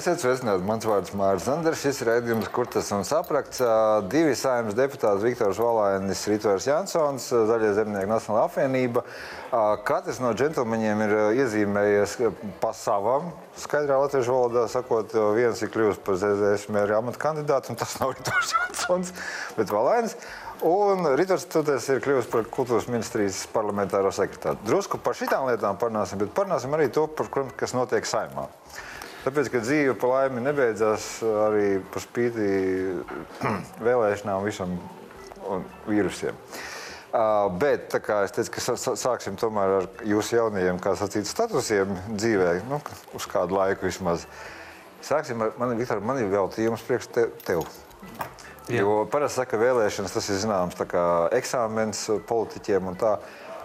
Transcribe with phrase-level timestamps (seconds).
[0.00, 0.64] Esiet sveicināti.
[0.64, 1.80] Mans vārds Mārcis Zanders.
[1.82, 3.58] Šis ir redzējums, kur tas un saprakts.
[4.08, 9.02] Divi saimnes deputāti, Viktors Valainis, Rītvers Jansons, Zaļie zemnieku Nacionāla apvienība.
[9.84, 12.16] Katrs no džentlmeņiem ir iezīmējies
[12.62, 13.28] pa savam,
[13.60, 18.12] skaidrā latviešu valodā sakot, viens ir kļuvis par ZZS mēra amata kandidātu, un tas nav
[18.16, 19.12] Rītvers Jansons,
[19.58, 20.16] bet Valainis.
[20.64, 24.64] Un Rītvers Tuties ir kļuvis par kultūras ministrijas parlamentāro sekretāru.
[24.64, 27.28] Drusku par šitām lietām parunāsim, bet parunāsim arī to, par,
[27.60, 28.48] kas notiek saimā.
[29.20, 32.46] Tāpēc, ka dzīve pa laimi nebeidzās arī par spīti
[33.86, 34.78] vēlēšanām, visam
[35.88, 36.38] vīrusiem.
[37.10, 41.90] Uh, bet, tā kā es teicu, ka sāksim tomēr ar jūsu jaunajiem, kā sacīt, statusiem
[42.14, 42.78] dzīvē, nu,
[43.18, 44.28] uz kādu laiku vismaz.
[45.04, 47.64] Sāksim ar mani, Viktor, man ir veltījums priekš te, tev.
[48.70, 48.84] Jā.
[48.84, 53.16] Jo parasti saka, vēlēšanas tas ir zināms tā kā eksāmens politiķiem un tā.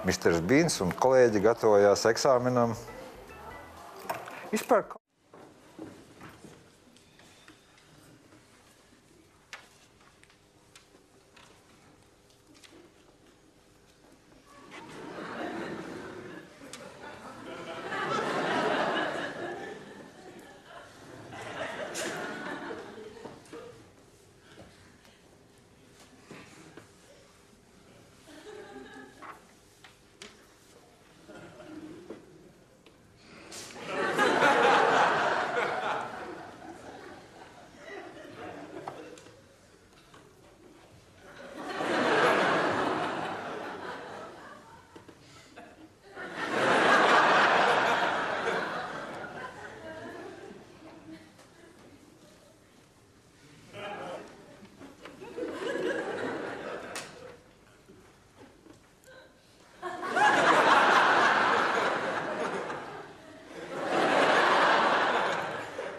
[0.06, 2.76] Misters Bīns un kolēģi gatavojās eksāmenam.
[4.52, 4.84] Vispār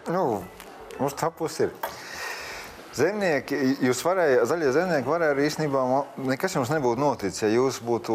[0.07, 0.43] Nu,
[1.01, 1.73] mums tā pusi ir.
[2.97, 5.81] Zemnieki, jūs varējāt, zaļie zemnieki varēja arī īstenībā,
[6.31, 8.15] nekas jums nebūtu noticis, ja jūs būtu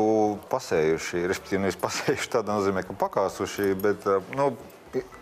[0.50, 4.08] pasējuši, respektīvi, nevis pasējuši tādā nozīmē, ka pakāsuši, bet
[4.40, 4.48] nu,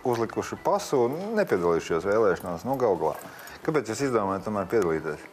[0.07, 3.17] uzlikuši pasu un nepiedalījušies vēlēšanās, nu, gal galā.
[3.65, 5.27] Kāpēc jūs izdomājat tomēr piedalīties?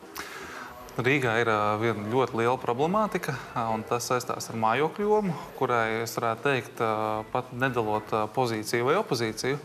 [0.96, 1.50] Rīgā ir
[1.82, 3.36] viena ļoti liela problemātika,
[3.76, 6.80] un tas saistās ar mājokļu jomu, kurai es varētu teikt,
[7.34, 9.60] pat nedalot pozīciju vai opozīciju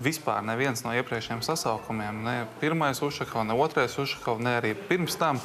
[0.00, 5.40] vispār neviens no iepriekšējiem sasaukumiem, ne pirmais Ušakovs, ne otrais Ušakovs, ne arī pirms tam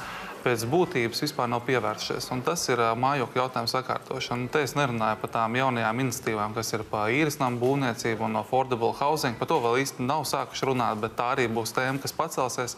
[0.45, 2.27] pēc būtības vispār nav pievēršies.
[2.35, 4.45] Un tas ir mājokļu jautājums sakārtošana.
[4.45, 8.37] Un te es nerunāju par tām jaunajām iniciatīvām, kas ir par īres namu būvniecību un
[8.43, 9.39] affordable housing.
[9.39, 12.77] Par to vēl īsti nav sākuši runāt, bet tā arī būs tēma, kas pacelsies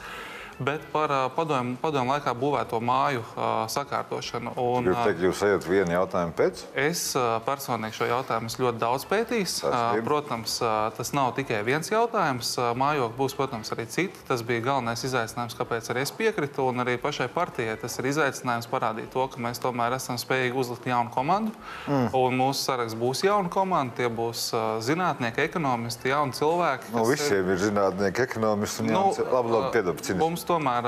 [0.59, 4.53] bet par padomu, padomu laikā būvēto māju uh, sakārtošanu.
[4.57, 6.63] Un, jūs teikt, jūs ejat vienu jautājumu pēc?
[6.78, 9.57] Es uh, personīgi šo jautājumu ļoti daudz pētījis.
[9.66, 12.53] Uh, protams, uh, tas nav tikai viens jautājums.
[12.57, 14.23] Uh, mājokļi būs, protams, arī citi.
[14.28, 16.67] Tas bija galvenais izaicinājums, kāpēc arī es piekritu.
[16.72, 20.90] Un arī pašai partijai tas ir izaicinājums parādīt to, ka mēs tomēr esam spējīgi uzlikt
[20.90, 21.53] jaunu komandu.
[21.88, 22.09] Mm.
[22.17, 23.96] Un mūsu saraksts būs jauna komanda.
[23.97, 26.91] Tie būs uh, zinātnieki, ekonomisti, jauni cilvēki.
[26.96, 30.01] No visiem ir, ir zinātnieki, ekonomisti un nu, labi, labi, piedod,
[30.47, 30.88] tomēr,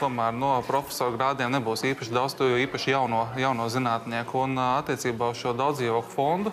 [0.00, 4.46] tomēr no profesora grādiem nebūs īpaši daudz, jo īpaši jauno, jauno zinātnieku.
[4.46, 6.52] Un attiecībā uz šo daudzdzīvokļu fondu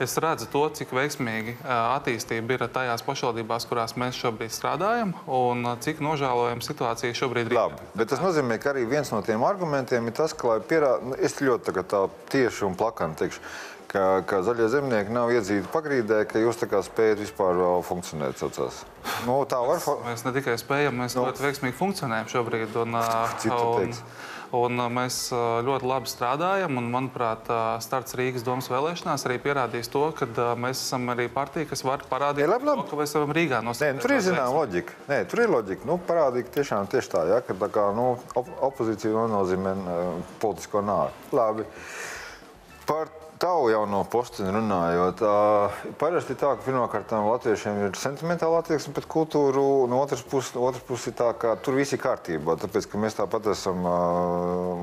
[0.00, 6.00] es redzu to, cik veiksmīgi attīstība ir tajās pašvaldībās, kurās mēs šobrīd strādājam, un cik
[6.04, 7.58] nožēlojama situācija šobrīd ir.
[7.58, 11.12] Labi, bet tas nozīmē, ka arī viens no tiem argumentiem ir tas, ka, lai pierādītu,
[11.12, 13.44] nu, es ļoti tā tieši un plakani teikšu,
[13.90, 18.38] ka, ka zaļie zemnieki nav iedzīti pagrīdē, ka jūs spējat vispār funkcionēt.
[18.40, 18.84] Saucās.
[19.26, 20.04] Nu, tā var būt.
[20.06, 21.26] Mēs ne tikai spējam, mēs nu.
[21.26, 22.76] ļoti veiksmīgi funkcionējam šobrīd.
[22.80, 22.94] Un,
[23.50, 23.94] un,
[24.60, 25.18] un mēs
[25.66, 26.78] ļoti labi strādājam.
[26.78, 27.50] Un, manuprāt,
[27.84, 30.28] starts Rīgas domas vēlēšanās arī pierādīs to, ka
[30.60, 32.84] mēs esam arī partija, kas var parādīt, ja, labi, labi.
[32.86, 35.00] To, ka mēs esam Rīgā no Nē, nu, tur ir zināma loģika.
[35.10, 35.88] Nē, tur ir loģika.
[35.88, 39.74] Nu, parādīt tiešām tieši tā, ja, ka tā kā, nu, op opozīcija nenozīmē
[40.42, 41.34] politisko nāvi.
[41.34, 41.66] Labi.
[42.86, 43.10] Par
[43.40, 49.64] tavu jauno posteni runājot, uh, parasti tā, ka pirmkārt latviešiem ir sentimentāla attieksme pret kultūru,
[49.86, 52.58] un otrs puses pus ir tā, ka tur viss ir kārtībā.
[52.60, 53.80] Tāpēc, ka mēs tāpat esam,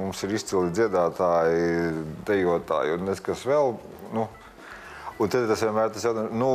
[0.02, 1.94] mums ir izcili dziedātāji,
[2.28, 3.78] dejotāji un neskas vēl.
[4.18, 4.28] Nu,
[5.18, 6.48] Un tad tas vienmēr tas jautājums, nu,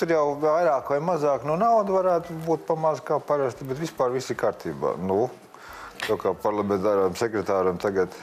[0.00, 4.32] tur jau vairāk vai mazāk no naudas varētu būt pamazs kā parasti, bet vispār viss
[4.32, 4.94] ir kārtībā.
[5.04, 5.26] Nu,
[6.06, 8.14] kā parlamentāram sekretāram tagad.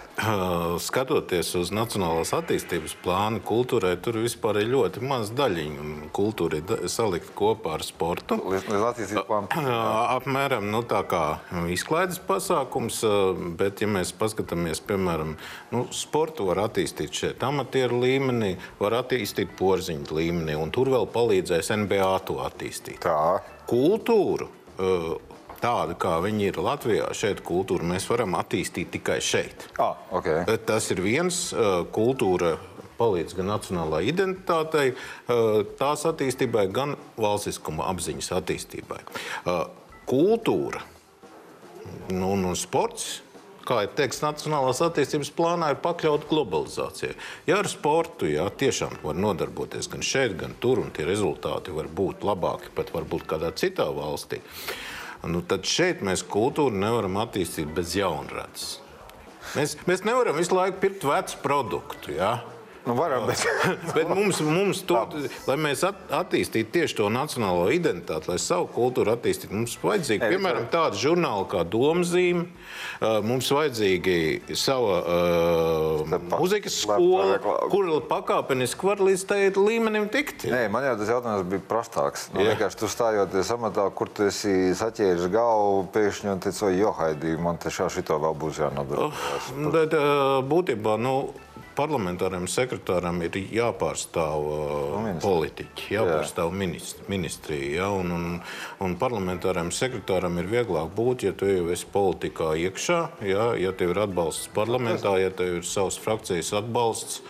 [0.82, 6.10] Skatoties uz Nacionālās attīstības plānu, kultūrai tur vispār ir ļoti maz daļiņu.
[6.16, 8.40] Kultūra ir salikta kopā ar sportu.
[10.16, 11.24] Apmēram nu, tā kā
[11.74, 13.02] izklaides pasākums,
[13.60, 15.36] bet, ja mēs paskatāmies, piemēram,
[15.76, 21.74] nu, sportu var attīstīt šeit amatieru līmenī, var attīstīt porziņu līmenī, un tur vēl palīdzēs
[21.84, 23.02] NBA to attīstīt.
[23.06, 23.42] Tā.
[23.70, 24.50] kultūru.
[25.66, 29.66] Tāda kā viņi ir Latvijā, šeit kultūra mēs varam attīstīt tikai šeit.
[29.82, 30.46] Ah, okay.
[30.70, 31.48] Tas ir viens
[31.96, 32.56] kultūra
[33.00, 34.94] palīdz gan nacionālajai identitātei,
[35.80, 39.02] tās attīstībai, gan valstiskuma apziņas attīstībai.
[40.06, 40.86] Kultūra
[42.14, 43.24] nu, un sports
[43.66, 47.16] kā ir teikts, Nacionālās attīstības plānā ir pakļauta globalizācijai.
[47.50, 51.90] Ja ar sportu jā, tiešām var nodarboties gan šeit, gan tur, un tie rezultāti var
[51.90, 54.44] būt labāki pat varbūt kādā citā valstī,
[55.32, 58.80] nu, tad šeit mēs kultūru nevaram attīstīt bez jaunradas.
[59.56, 62.16] Mēs, mēs nevaram visu laiku pirkt vecu produktu.
[62.18, 62.34] Jā.
[62.86, 63.42] Nu, varam, bet...
[63.96, 65.00] bet mums, mums to,
[65.48, 70.68] lai mēs at, attīstītu tieši to nacionālo identitāti, lai savu kultūru attīstītu, mums vajadzīga piemēram
[70.74, 72.46] tāda žurnāla kā Domzīme,
[73.26, 74.18] mums vajadzīga
[74.58, 77.40] sava uh, muzikas skola,
[77.72, 80.46] kur pakāpeniski var līdz tai līmenim tikt.
[80.52, 82.28] Nē, man jau tas jautājums bija prastāks.
[82.36, 87.34] Nu, vienkārši tu stājoties amatā, kur tu esi saķēris galvu, pēkšņi un teici, jo Haidī,
[87.42, 89.10] man te šā šito vēl būs jānodara.
[89.10, 89.28] Oh,
[89.74, 89.98] bet,
[90.54, 91.18] būtībā, nu,
[91.76, 96.60] parlamentāram sekretāram ir jāpārstāv uh, politiķi, jāpārstāv jā.
[96.64, 97.72] ministri, ministrija.
[97.76, 98.28] Ja, un, un,
[98.86, 103.96] un parlamentāram sekretāram ir vieglāk būt, ja tu jau esi politikā iekšā, ja, ja tev
[103.96, 107.22] ir atbalsts parlamentā, ja tev ir savs frakcijas atbalsts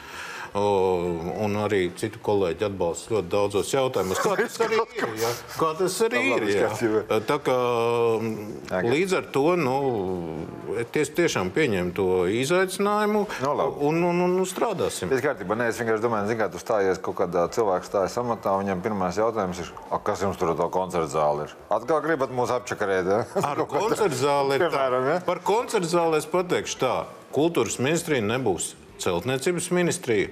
[0.55, 4.21] un arī citu kolēģi atbalsta ļoti daudzos jautājumos.
[4.23, 5.09] Kā tas arī ir?
[5.19, 5.31] Ja?
[5.59, 6.69] Kā tas arī ir ja?
[7.27, 7.57] Tā kā,
[8.85, 9.75] līdz ar to nu,
[10.95, 15.11] es tiešām pieņemu to izaicinājumu no, nu, un, un, un, un strādāsim.
[15.11, 18.55] Tas kārtībā, nē, es vienkārši domāju, zin, kā tu stājies kaut kādā cilvēka stājas amatā,
[18.61, 19.73] viņam pirmais jautājums ir,
[20.07, 21.57] kas jums tur to koncertu zāli ir?
[21.75, 23.11] Atkal gribat mūs apčakarēt?
[23.11, 23.43] Ja?
[23.43, 24.87] Ar koncertu zāli ir tā.
[25.11, 25.19] Ja?
[25.27, 26.95] Par koncertu zāli es pateikšu tā.
[27.35, 28.71] Kultūras ministrija nebūs
[29.03, 30.31] celtniecības ministrija.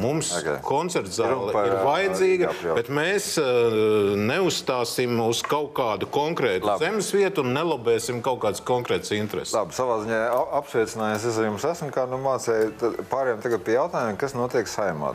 [0.00, 0.56] Mums okay.
[0.64, 6.86] koncerta zāle par, ir vajadzīga, jā, bet mēs uh, neuzstāsim uz kaut kādu konkrētu Labi.
[6.86, 9.54] zemes vietu un nelobēsim kaut kādas konkrētas intereses.
[9.56, 10.22] Labi, savā ziņā
[10.62, 12.92] apsveicinājies, es jums esmu kā nu mācēju.
[13.12, 15.14] Pārējām tagad pie jautājumiem, kas notiek saimā,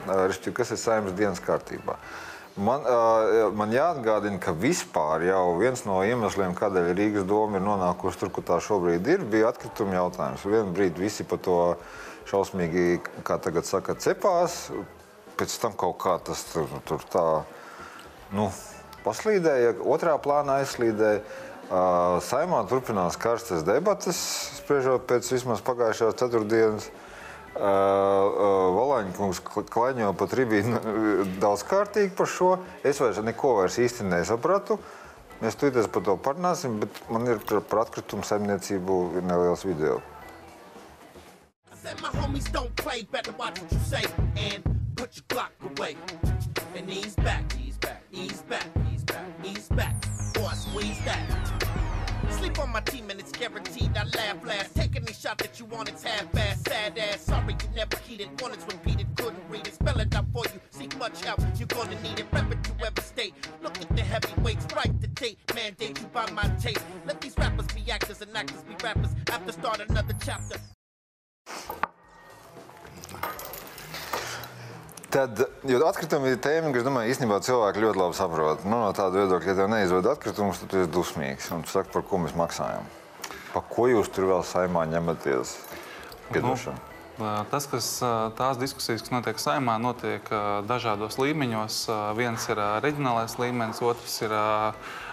[0.53, 1.97] kas ir saimas dienas kārtībā.
[2.57, 8.18] Man, uh, man jāatgādina, ka vispār jau viens no iemesliem, kādēļ Rīgas doma ir nonākusi
[8.24, 10.45] tur, kur tā šobrīd ir, bija atkrituma jautājums.
[10.45, 11.59] Vienu brīdi visi par to
[12.27, 14.68] šausmīgi, kā tagad saka, cepās.
[15.38, 17.25] Pēc tam kaut kā tas tur, tur tā
[18.35, 18.50] nu,
[19.06, 21.21] paslīdēja, otrā plānā aizslīdēja.
[21.68, 24.15] Uh, saimā turpinās karstas debatas,
[24.62, 26.88] spriežot pēc vismaz pagājušās ceturtdienas.
[27.57, 29.41] Uh, uh, Valaņkungs
[29.74, 30.79] klaņo pa tribīnu
[31.44, 32.53] daudz kārtīgi par šo.
[32.88, 34.79] Es vairs neko vairs īsti nesapratu.
[35.41, 40.00] Mēs tūlītēs par to parunāsim, bet man ir par atkritumu saimniecību neliels video.
[41.88, 44.04] Said my homies don't play, better watch what you say
[44.36, 44.62] and
[44.98, 45.95] put your Glock away.
[46.75, 49.95] And ease back, ease back, ease back, ease back, ease back.
[50.34, 51.24] Boy, squeeze that.
[52.30, 54.75] Sleep on my team and it's guaranteed I laugh last.
[54.75, 57.22] Take any shot that you want, it's half-ass, sad ass.
[57.22, 59.75] Sorry you never heeded, one it's repeated, couldn't read it.
[59.75, 62.25] Spell it out for you, seek much help, you're gonna need it.
[62.34, 63.34] Rep to every state.
[63.63, 66.82] Look at the heavyweights, write the date, mandate you buy my tape.
[67.06, 69.12] Let these rappers be actors and actors be rappers.
[69.32, 70.60] After start another chapter.
[75.08, 78.66] Tad, jo atkritumi ir tēma, kas, domāju, īstenībā cilvēki ļoti labi saprot.
[78.68, 81.48] Nu, no tāda viedokļa, ja tev neizved atkritumus, tad tu esi dusmīgs.
[81.56, 82.86] Un tu saki, par ko mēs maksājam.
[83.54, 85.56] Pa ko jūs tur vēl saimā ņematies?
[86.27, 86.77] Piedošana.
[87.18, 87.88] Nu, tas, kas
[88.38, 90.27] tās diskusijas, kas notiek saimā, notiek
[90.70, 91.80] dažādos līmeņos.
[92.20, 94.36] Viens ir reģionālais līmenis, otrs ir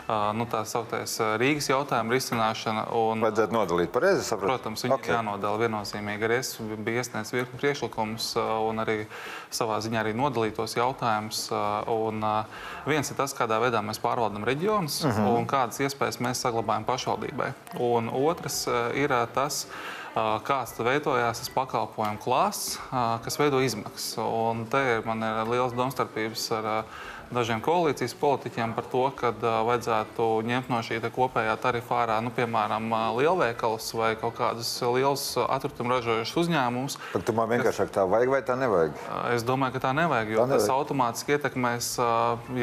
[0.08, 2.84] nu, tā sauktais Rīgas jautājuma risināšana.
[2.92, 4.52] Un, Vajadzētu nodalīt pareizi, saprotu?
[4.52, 5.14] Protams, viņi okay.
[5.14, 6.28] jānodala viennozīmīgi.
[6.28, 8.99] Arī es biju iesniedzis virkni priekšlikumus un arī
[9.54, 11.46] savā ziņā arī nodalītos jautājumus.
[11.94, 12.20] Un
[12.90, 15.25] viens ir tas, kādā veidā mēs pārvaldam reģionus uh mhm.
[15.25, 15.38] -huh.
[15.38, 17.52] un kādas iespējas mēs saglabājam pašvaldībai.
[17.80, 19.66] Un otrs ir tas,
[20.14, 22.78] kāds veidojās tas pakalpojumu klāsts,
[23.25, 24.18] kas veido izmaksas.
[24.18, 26.84] Un te ir man ir liels domstarpības ar
[27.33, 32.88] dažiem koalīcijas politiķiem par to, ka vajadzētu ņemt no šī kopējā tarifa ārā, nu, piemēram,
[33.19, 36.99] lielveikalus vai kaut kādus lielus atkritumu ražojušus uzņēmumus.
[37.14, 38.99] Tu man vienkāršāk tā vajag vai tā nevajag?
[39.35, 40.66] Es domāju, ka tā nevajag, jo tā nevajag.
[40.66, 41.90] tas automātiski ietekmēs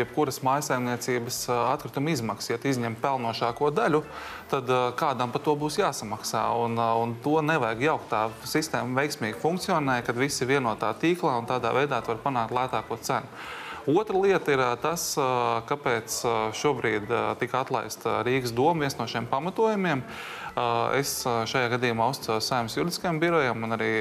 [0.01, 2.53] jebkuras mājsaimniecības atkrituma izmaksas.
[2.53, 4.03] Ja izņem pelnošāko daļu,
[4.51, 6.43] tad kādam par to būs jāsamaksā.
[6.65, 8.09] Un, un to nevajag jaukt.
[8.11, 12.99] Tā sistēma veiksmīgi funkcionē, kad visi ir vienotā tīklā un tādā veidā var panākt lētāko
[13.01, 13.27] cenu.
[13.89, 15.13] Otra lieta ir tas,
[15.69, 16.19] kāpēc
[16.57, 17.09] šobrīd
[17.41, 18.85] tika atlaista Rīgas doma.
[18.85, 20.05] Viens no šiem pamatojumiem
[20.99, 23.91] Es šajā gadījumā uzticos saimnes juridiskajam birojam un arī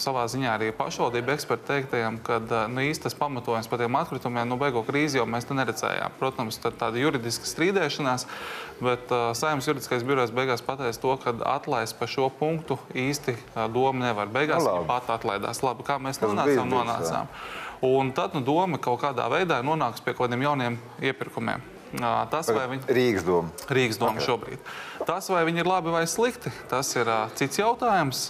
[0.00, 2.38] savā ziņā arī pašvaldību ekspertu teiktajam, ka
[2.72, 6.16] nu, īstas pamatojums par tiem atkritumiem nu, beigu krīzi jau mēs neredzējām.
[6.20, 8.24] Protams, tāda juridiska strīdēšanās,
[8.80, 13.36] bet saimnes juridiskais birojs beigās pateica to, ka atlaist par šo punktu īsti
[13.76, 14.32] doma nevar.
[14.32, 15.60] Beigās nu, viņa pat atlaidās.
[15.66, 17.28] Labi, kā mēs nonācām, nonācām.
[17.86, 21.62] Un tad nu, doma kaut kādā veidā nonāks pie kaut kādiem jauniem iepirkumiem.
[22.30, 22.50] Tas.
[22.90, 23.52] Rīgas doma.
[23.72, 24.26] Rīgas doma okay.
[24.26, 24.72] šobrīd.
[25.06, 27.06] Tas, vai viņi ir labi vai slikti, tas ir
[27.38, 28.24] cits jautājums.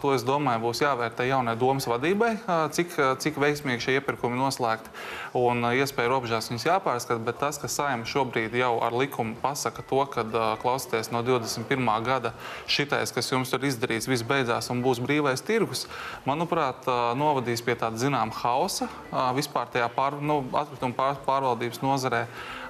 [0.00, 2.30] To, es domāju, būs jāvērtē jaunai domas vadībai,
[2.72, 4.88] cik, cik veiksmīgi šie iepirkumi noslēgti.
[5.36, 10.00] Un iespēja robežās viņus jāpārskata, bet tas, ka saima šobrīd jau ar likumu pasaka to,
[10.14, 10.24] ka
[10.62, 11.92] klausieties no 21.
[12.06, 12.32] gada
[12.70, 15.84] šitais, kas jums ir izdarīts, viss beidzās un būs brīvais tirgus,
[16.24, 16.88] manuprāt,
[17.20, 18.88] novadīs pie tāda zināmā hausa
[19.36, 22.24] vispār tajā pār, nu, atkrituma pār, pārvaldības nozarē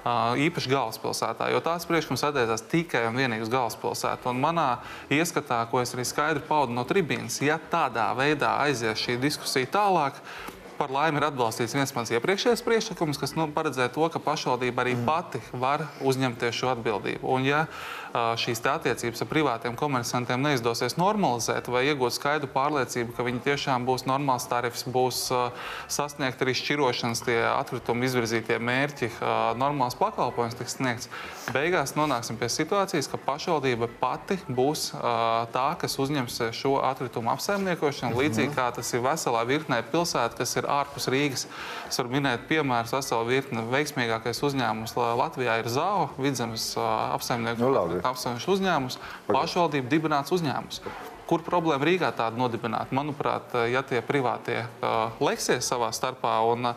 [0.05, 4.31] īpaši galvaspilsētā, jo tās priekšlikums attiecās tikai un vienīgi uz galvaspilsētu.
[4.33, 4.67] Un manā
[5.13, 10.19] ieskatā, ko es arī skaidri paudu no tribīnas, ja tādā veidā aizies šī diskusija tālāk,
[10.77, 14.95] par laimi ir atbalstīts viens mans iepriekšējais priekšlikums, kas nu, paredzēja to, ka pašvaldība arī
[14.97, 15.05] mm.
[15.07, 17.27] pati var uzņemties šo atbildību.
[17.35, 17.65] Un, ja
[18.39, 24.05] šīs attiecības ar privātiem komersantiem neizdosies normalizēt vai iegūt skaidru pārliecību, ka viņi tiešām būs
[24.07, 25.27] normāls tarifs, būs
[25.91, 29.11] sasniegt arī šķirošanas tie atkritumu izvirzītie mērķi,
[29.59, 31.09] normāls pakalpojums tiks sniegts,
[31.55, 38.21] beigās nonāksim pie situācijas, ka pašvaldība pati būs tā, kas uzņems šo atkritumu apsaimniekošanu, mhm.
[38.21, 41.47] līdzīgi kā tas ir veselā virknē pilsētu, kas ir ārpus Rīgas.
[41.89, 43.65] Es varu minēt piemērus veselu virkni.
[43.71, 47.99] Veiksmīgākais uzņēmums Latvijā ir ZAO, vidzemes apsaimniekošana.
[47.99, 50.81] Nu, apsevišķs uzņēmums, pašvaldība dibināts uzņēmums.
[51.25, 52.93] Kur problēma Rīgā tāda nodibināta?
[52.93, 56.75] Manuprāt, ja tie privātie uh, leksies savā starpā un uh,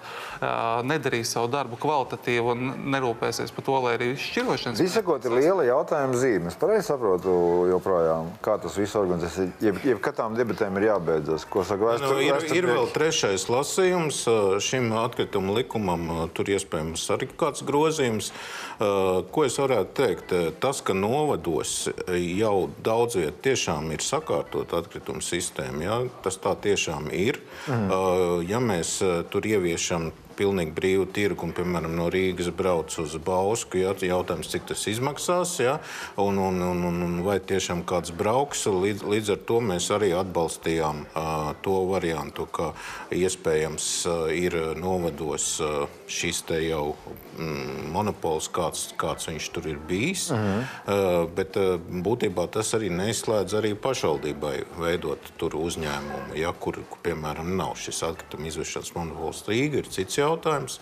[0.88, 4.80] nedarīs savu darbu kvalitatīvi un nerūpēsies par to, lai arī šķirošanas.
[4.80, 6.48] Izsakot, ir liela jautājuma zīme.
[6.48, 7.34] Es pareizi saprotu
[7.68, 9.52] joprojām, kā tas viss organizēs.
[9.60, 11.44] Jeb, jeb katām debatēm ir jābeidzas.
[11.52, 14.22] Ko saka vēstur, nu, ir, ir vēl trešais lasījums
[14.64, 16.08] šim atkritumu likumam.
[16.32, 18.32] Tur iespējams arī kāds grozījums.
[18.78, 20.36] Ko es varētu teikt?
[20.62, 21.76] Tas, ka novados
[22.08, 25.82] jau daudz viet tiešām ir sakārtots sakārtot atkritumu sistēmu.
[25.82, 25.98] Ja?
[26.22, 27.40] Tas tā tiešām ir.
[27.68, 28.44] Mm.
[28.48, 28.98] Ja mēs
[29.30, 33.80] tur ieviešam pilnīgi brīvu tirgu, un, piemēram, no Rīgas brauc uz Bausku.
[33.82, 35.78] Jā, jautājums, cik tas izmaksās, jā,
[36.20, 38.66] un, un, un, un, un vai tiešām kāds brauks.
[38.68, 42.72] Līdz, līdz ar to mēs arī atbalstījām uh, to variantu, ka
[43.14, 46.94] iespējams uh, ir novados uh, šis te jau
[47.38, 50.28] mm, monopols, kāds, kāds viņš tur ir bijis.
[50.30, 50.62] Uh -huh.
[50.62, 56.98] uh, bet uh, būtībā tas arī neizslēdz arī pašvaldībai veidot tur uzņēmumu, ja, kur, kur,
[57.02, 59.44] piemēram, nav šis atkrituma izvešanas monopols.
[59.48, 60.78] Rīga ir cits jautājums jautājums.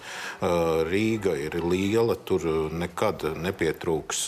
[0.91, 4.27] Rīga ir liela, tur nekad nepietrūks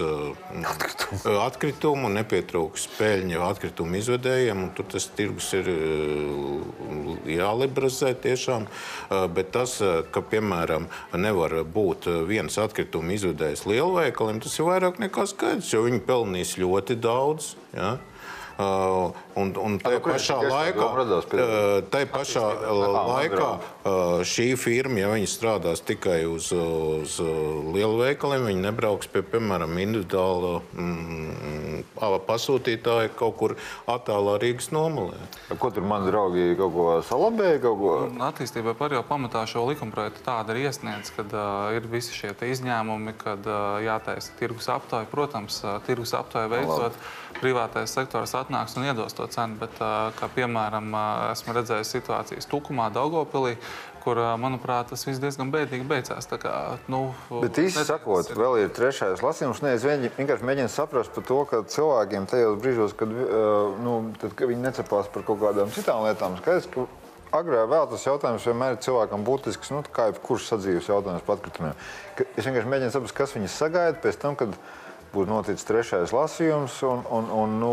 [0.72, 4.64] atkritumu, atkritumu nepietrūks peļņu atkritumu izvedējiem.
[4.78, 5.70] Tur tas tirgus ir
[7.28, 8.68] jāliberalizē tiešām.
[9.34, 9.78] Bet tas,
[10.12, 16.04] ka, piemēram, nevar būt viens atkritumu izvedējs lielveikaliem, tas ir vairāk nekā skaidrs, jo viņi
[16.06, 17.54] pelnīs ļoti daudz.
[17.76, 17.96] Ja?
[18.58, 20.86] Uh, un, un tajā pašā laikā,
[21.92, 22.42] tajā pašā
[23.06, 23.50] laikā
[24.26, 27.20] šī firma, ja viņi strādās tikai uz, uz
[27.70, 31.84] lielu veikaliem, viņi nebrauks pie, piemēram, individuāla mm,
[32.26, 33.54] pasūtītāja kaut kur
[33.86, 35.20] attālā Rīgas nomalē.
[35.62, 37.62] Ko tur mani draugi kaut ko salabēja?
[37.62, 37.94] Kaut ko?
[38.32, 43.14] Attīstībai par jau pamatā šo likumprojektu tāda ir iesniegts, kad uh, ir visi šie izņēmumi,
[43.22, 45.06] kad uh, jātaisa tirgus aptāja.
[45.14, 46.90] Protams, uh, tirgus aptāja veicot.
[46.98, 49.58] Labi privātais sektors atnāks un iedos to cenu.
[49.60, 49.78] Bet,
[50.18, 50.90] kā piemēram,
[51.32, 53.56] esmu redzējis situācijas Tukumā, Daugopilī,
[54.04, 56.28] kur, manuprāt, tas viss diezgan bēdīgi beidzās.
[56.40, 56.54] Kā,
[56.90, 57.08] nu,
[57.42, 58.38] Bet īsi sakot, ir...
[58.40, 59.62] vēl ir trešais lasījums.
[59.64, 63.12] Ne, es vienkārši mēģinu saprast par to, ka cilvēkiem tajos brīžos, kad,
[63.84, 66.86] nu, tad, kad viņi necepās par kaut kādām citām lietām, skaidrs, ka
[67.36, 71.88] agrāk vēl tas jautājums vienmēr ir cilvēkam būtisks, nu, kā jebkurš sadzīves jautājums par atkritumiem.
[72.34, 76.76] Es vienkārši mēģinu saprast, kas viņus sagaida pēc tam, kad viņi būs noticis trešais lasījums,
[76.86, 77.72] un, un, un nu,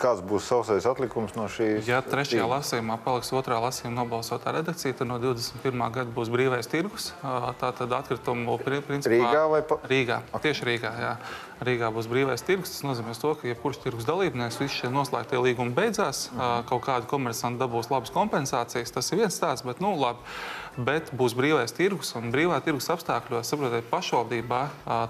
[0.00, 1.88] kāds būs savs atlikums no šīs?
[1.88, 5.84] Ja trešajā lasījumā paliks otrā lasījuma nobalsotā redakcija, tad no 21.
[5.94, 7.12] gada būs brīvais tirgus.
[7.22, 9.80] Tā tad atkritumu principā Rīgā vai pa...
[9.90, 10.20] Rīgā.
[10.44, 10.94] Tieši Rīgā.
[11.04, 11.12] Jā.
[11.64, 12.74] Rīgā būs brīvais tirgus.
[12.74, 16.66] Tas nozīmē, to, ka jebkurš tirgus dalībnieks, visi šie noslēgtie līgumi beidzās, mm.
[16.70, 18.94] kaut kāda komersanti dabūs labas kompensācijas.
[18.94, 20.22] Tas ir viens stāsts, bet nu, labi
[20.76, 24.60] bet būs brīvais tirgus un brīvā tirgus apstākļos, saprotiet, pašvaldībā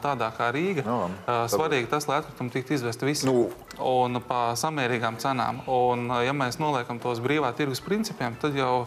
[0.05, 0.99] tādā kā Rīga, no.
[1.51, 3.47] svarīgi tas, lai atkritumi tiktu izvesti visi nu.
[3.81, 5.63] un pa samērīgām cenām.
[5.71, 8.87] Un, ja mēs noliekam tos brīvā tirgus principiem, tad jau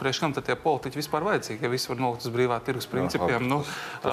[0.00, 3.48] priekš kam tie politiķi vispār vajadzīgi, ja visi var nolikt uz brīvā tirgus principiem.
[3.48, 3.62] Nu,
[4.04, 4.12] te,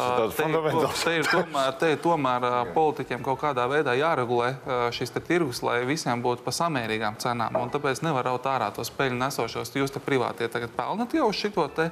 [1.04, 4.54] te ir tomēr, te ir tomēr politiķiem kaut kādā veidā jāregulē
[4.96, 7.58] šis tirgus, lai visiem būtu pa samērīgām cenām.
[7.60, 9.74] Un tāpēc nevar raut ārā tos peļņu nesošos.
[9.76, 11.90] Jūs te privātie tagad pelnat jau šito te,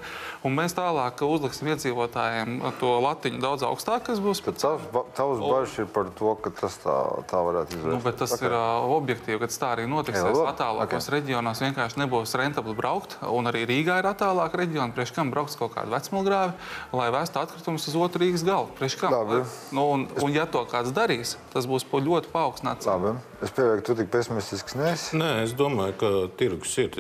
[0.47, 4.41] un mēs tālāk uzliksim iedzīvotājiem to latiņu daudz augstāk, kas būs.
[4.45, 4.85] Bet tavs,
[5.17, 6.95] tavs bažas ir par to, ka tas tā,
[7.29, 7.93] tā varētu izvērst.
[7.95, 8.49] Nu, bet tas okay.
[8.49, 10.21] ir uh, objektīvi, ka tā arī notiks.
[10.47, 11.15] Attālākos okay.
[11.17, 14.93] reģionos vienkārši nebūs rentabli braukt, un arī Rīgā ir attālāka reģiona.
[14.95, 16.55] Priekš kam brauks kaut kādu vecmulgrāvi,
[16.97, 18.69] lai vestu atkritumus uz otru Rīgas galu?
[18.79, 19.15] Priekš kam?
[19.15, 19.41] Labi.
[19.75, 22.87] Nu, un, un ja to kāds darīs, tas būs ļoti paaugstināts.
[22.89, 23.17] Labi.
[23.41, 25.17] Es pieļauju, ka tu tik pesimistisks neesi.
[25.19, 26.95] Nē, es domāju, ka tirgus ir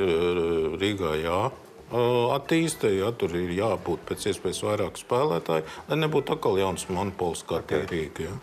[0.81, 1.39] Rīgā jā
[1.87, 7.61] attīsta, ja tur ir jābūt pēc iespējas vairāk spēlētāju, lai nebūtu atkal jauns monopols kā
[7.61, 7.85] okay.
[7.87, 8.27] Rīga.
[8.27, 8.33] Ja.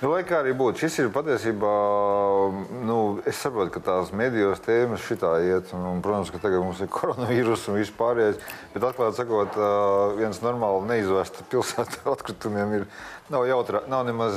[0.00, 1.74] Nu, lai kā arī būtu, šis ir patiesībā,
[2.88, 2.98] nu,
[3.28, 6.88] es saprotu, ka tās medijos tēmas šitā iet, un, un, protams, ka tagad mums ir
[6.96, 8.40] koronavīrus un viss pārējais,
[8.72, 9.60] bet atklāt sakot,
[10.16, 12.88] viens normāli neizvesta pilsēta atkritumiem ir
[13.28, 14.36] nav, jautra, nav nemaz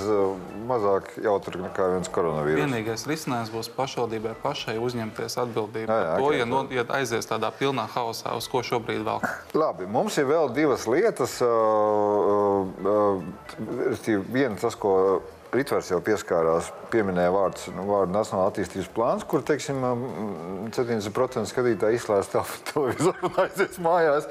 [0.67, 2.63] mazāk jautra nekā viens koronavīrus.
[2.63, 6.85] Vienīgais risinājums būs pašvaldībai pašai uzņemties atbildību jā, jā, par to, okay, ja, no, ja
[6.99, 9.23] aizies tādā pilnā haosā, uz ko šobrīd vēl?
[9.57, 11.39] Labi, mums ir vēl divas lietas.
[14.07, 14.93] Viena tas, ko
[15.47, 19.79] Ritvers jau pieskārās, pieminēja vārdus, nu, vārdu Nacionāla attīstības plāns, kur, teiksim,
[20.75, 22.31] 70% skatītāji izslēdz
[22.67, 24.27] televizoru un aizies mājās.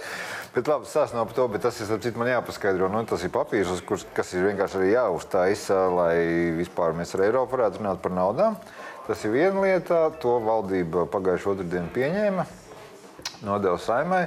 [0.52, 2.90] Bet labi, nav par to, bet tas ir, citu, man jāpaskaidro.
[2.92, 6.12] Nu, tas ir papīrs, uz kur, kas ir vienkārši arī jāuztaisa, lai
[6.61, 8.61] vispār mēs ar Eiropu varētu runāt par naudām.
[9.08, 12.46] Tas ir viena lieta, to valdība pagājušo otrdienu pieņēma
[13.46, 14.26] nodevu saimai.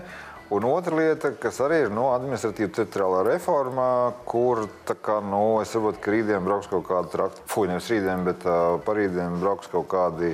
[0.49, 3.89] Un otra lieta, kas arī ir nu, administratīva teritoriālā reforma,
[4.25, 8.47] kur kā, nu, es saprotu, ka rītdien brauks kaut kāda trakta, fuj, nevis rītdien, bet
[8.49, 10.33] uh, parītdien brauks kaut kādi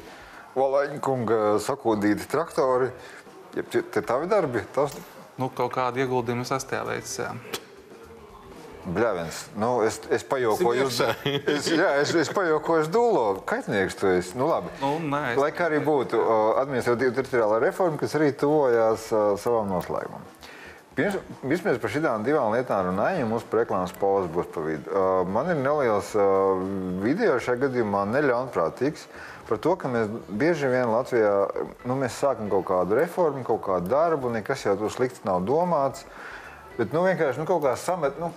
[0.56, 2.88] Valaņa kunga sakūdīti traktori.
[3.58, 4.64] Ja, tie tavi darbi?
[4.76, 4.96] Tas...
[5.36, 7.64] Nu, kaut kādu ieguldījumu es esmu veicis.
[8.86, 10.86] Bļāviens, nu, es, es pajokoju,
[11.56, 13.24] es, jā, es, es pajokoju dūlo.
[13.50, 14.36] Kaitnieks tu esi.
[14.38, 14.70] Nu, labi.
[14.78, 15.40] Nu, nē, es...
[15.42, 16.20] Lai kā arī būtu
[16.62, 20.28] administratīva teritoriālā reforma, kas arī tuvojās uh, savam noslēgumam.
[20.96, 24.86] Pirms, vispirms par šīm divām lietām runājot, mums reklāmas pauzes būs pa vidu.
[24.94, 26.62] Uh, man ir neliels uh,
[27.02, 29.10] video šajā gadījumā neļaunprātīgs
[29.50, 31.34] par to, ka mēs bieži vien Latvijā
[31.90, 36.06] nu, sākam kaut kādu reformu, kaut kādu darbu, nekas jau tur slikts nav domāts.
[36.80, 38.18] Bet nu, vienkārši nu, kaut kā samet.
[38.20, 38.32] Nu,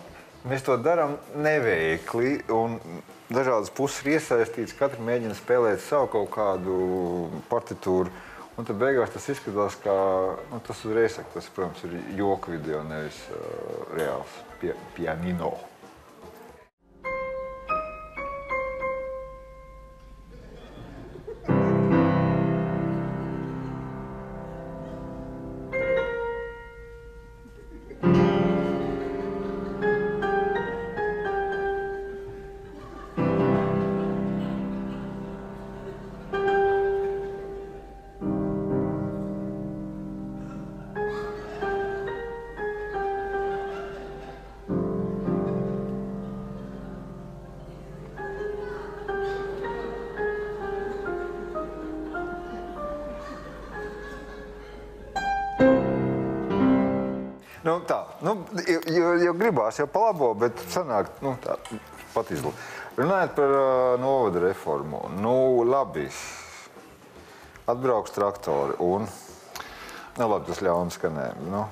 [0.46, 2.38] Mēs to darām neveikli.
[3.29, 6.77] Dažādas puses ir iesaistītas, katra mēģina spēlēt savu kaut kādu
[7.51, 8.12] partitūru.
[8.59, 9.94] Un tad beigās tas izskatās, ka
[10.51, 15.53] nu, tas uzreiz saka, tas, protams, ir joka video, nevis uh, reāls pie, pianino.
[59.68, 61.57] Gribās jau pa labo, bet sanāk, nu, tā,
[62.14, 62.54] pat izlūk.
[62.96, 66.09] Runājot par uh, novada reformu, nu, labi,
[67.68, 69.07] atbrauks traktori un,
[70.16, 71.66] nu, labi, tas ļauns skanējumi, nu.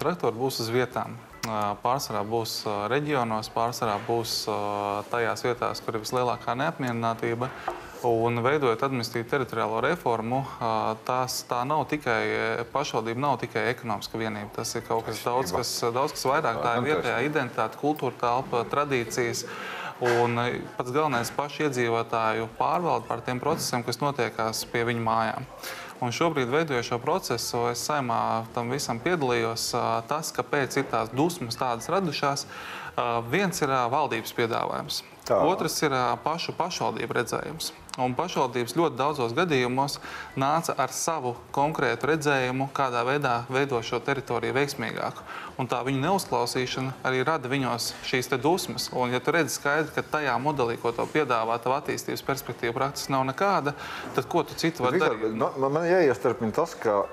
[0.00, 1.16] Traktori būs uz vietām.
[1.46, 4.48] Pārsvarā būs reģionos, pārsvarā būs
[5.12, 7.48] tajās vietās, kur ir vislielākā neapmierinātība.
[8.06, 10.42] Un veidojot administratīvu teritoriālo reformu,
[11.08, 14.52] tās, tā nav tikai pašvaldība, nav tikai ekonomiska vienība.
[14.60, 16.60] Tas ir kaut kas daudz, kas, daudz kas vairāk.
[16.62, 19.46] Tā ir vietējā identitāte, kultūra telpa, tradīcijas.
[20.06, 20.36] Un
[20.76, 25.48] pats galvenais- pašu iedzīvotāju pārvalde par tiem procesiem, kas notiekās pie viņu mājām.
[26.04, 29.72] Un šobrīd, veidojot šo procesu, es saimā tam visam piedalījos.
[30.06, 32.44] Tas, kāpēc ir tās dusmas tādas radušās,
[33.32, 35.02] viens ir valdības piedāvājums.
[35.24, 35.40] Tā.
[35.42, 37.72] Otrs ir pašu pašvaldību redzējums.
[37.96, 39.96] Un pašvaldības ļoti daudzos gadījumos
[40.36, 45.24] nāca ar savu konkrētu redzējumu, kādā veidā veidot šo teritoriju veiksmīgāku.
[45.56, 48.90] Un tā viņu neuzklausīšana arī rada viņos šīs dusmas.
[48.92, 53.16] Un, ja tu redzi skaidri, ka tajā modelī, ko tev piedāvā, tā attīstības perspektīva praktiski
[53.16, 53.72] nav nekāda,
[54.14, 55.32] tad ko tu citu vari darīt?
[55.32, 57.06] Man, man jāiestarpina tas, ka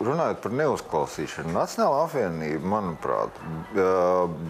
[0.00, 3.42] runājot par neuzklausīšanu, Nacionāla apvienība, manuprāt,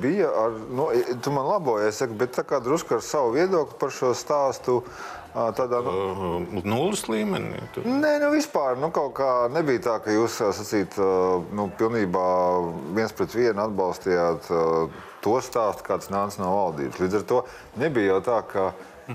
[0.02, 0.88] bija ar, nu,
[1.22, 4.80] tu man labojies, bet tā kā drusku ar savu viedokli par šo stāstu.
[5.32, 7.62] Tādā nu, nulles līmenī.
[7.72, 7.86] Tur.
[7.88, 10.98] Nē, nu vispār nu, kaut kā nebija tā, ka jūs sacīt,
[11.56, 12.26] nu, pilnībā
[12.98, 14.50] viens pret vienu atbalstījāt
[15.24, 17.00] to stāstu, kāds nāca no valdības.
[17.00, 17.44] Līdz ar to
[17.80, 18.66] nebija jau tā, ka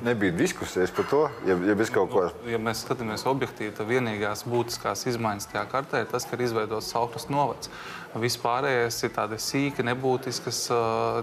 [0.04, 2.26] Nebija diskusijas par to, ja, ja bez kaut ko.
[2.44, 6.44] Nu, ja mēs skatāmies objektīvi, tad vienīgās būtiskās izmaiņas tajā kartē ir tas, ka ir
[6.44, 7.72] izveidots Saukras novads.
[8.18, 10.66] Vispārējais ir tādas sīki, nebūtiskas,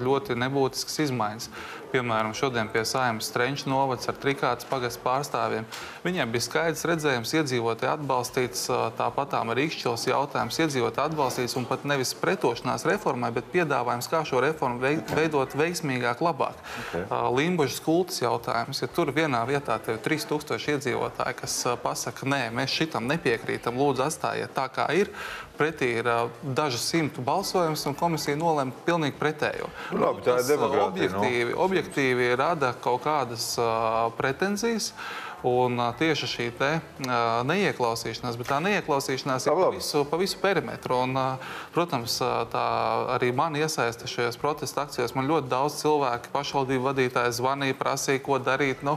[0.05, 1.51] ļoti nebūtiskas izmaiņas.
[1.95, 5.63] Piemēram, šodien pie saimnes Strenča novads ar trikātas pagastu pārstāvjiem.
[6.03, 8.65] Viņiem bija skaidrs redzējums, iedzīvotāji atbalstīts,
[8.99, 14.43] tāpatām arī izšķils jautājums, iedzīvotāji atbalstīts un pat nevis pretošanās reformai, bet piedāvājums, kā šo
[14.43, 14.83] reformu
[15.15, 16.59] veidot veiksmīgāk, labāk.
[16.89, 17.07] Okay.
[17.39, 22.75] Limbužas kultas jautājums, ja tur vienā vietā tev ir 3000 iedzīvotāji, kas pasaka, nē, mēs
[22.75, 25.15] šitam nepiekrītam, lūdzu atstājiet tā, kā ir,
[25.59, 26.09] pretī ir
[26.43, 29.71] dažu simtu balsojumus, un komisija nolēma pilnīgi pretējo.
[29.93, 31.11] Labi, tā ir demokrātija.
[31.13, 31.61] Objektīvi, no?
[31.67, 34.93] objektīvi rada kaut kādas uh, pretenzijas.
[35.45, 36.69] Un tieši šī te,
[37.45, 41.03] neieklausīšanās, bet tā neieklausīšanās ir pa visu, pa visu perimetru.
[41.05, 41.19] Un,
[41.75, 42.17] protams,
[42.49, 42.65] tā
[43.13, 45.13] arī man iesaista šajās protesta akcijās.
[45.13, 48.81] Man ļoti daudz cilvēku, pašvaldību vadītāji zvanīja, prasīja, ko darīt.
[48.89, 48.97] Nu,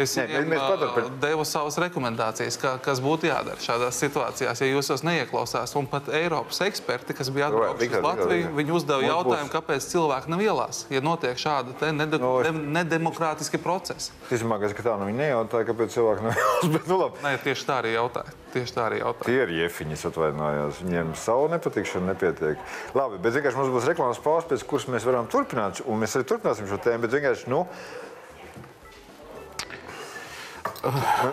[0.00, 5.04] es Nē, viņiem devu savas rekomendācijas, ka, kas būtu jādara šādās situācijās, ja jūs tos
[5.06, 5.74] neieklausās.
[5.78, 10.44] Un pat Eiropas eksperti, kas bija atbraukuši uz Latviju, viņi uzdeva jautājumu, kāpēc cilvēki nav
[10.44, 12.52] ielās, ja notiek šādi nede, no, es...
[12.78, 14.12] nedemokrātiski procesi.
[14.32, 16.70] Es domāju, ka tā nu viņi nejautāja, kāpēc cilvēki nevēlas.
[16.76, 17.24] Bet, nu, labi.
[17.24, 18.36] Nē, tieši tā arī jautāja.
[18.52, 19.28] Tieši tā arī jautāja.
[19.28, 20.80] Tie ir iefiņi, atvainojos.
[20.84, 22.62] Viņiem savu nepatikšanu nepietiek.
[22.96, 25.80] Labi, bet vienkārši mums būs reklāmas pauze, pēc kuras mēs varam turpināt.
[25.88, 27.06] Un mēs arī turpināsim šo tēmu.
[27.06, 27.64] Bet vienkārši, nu,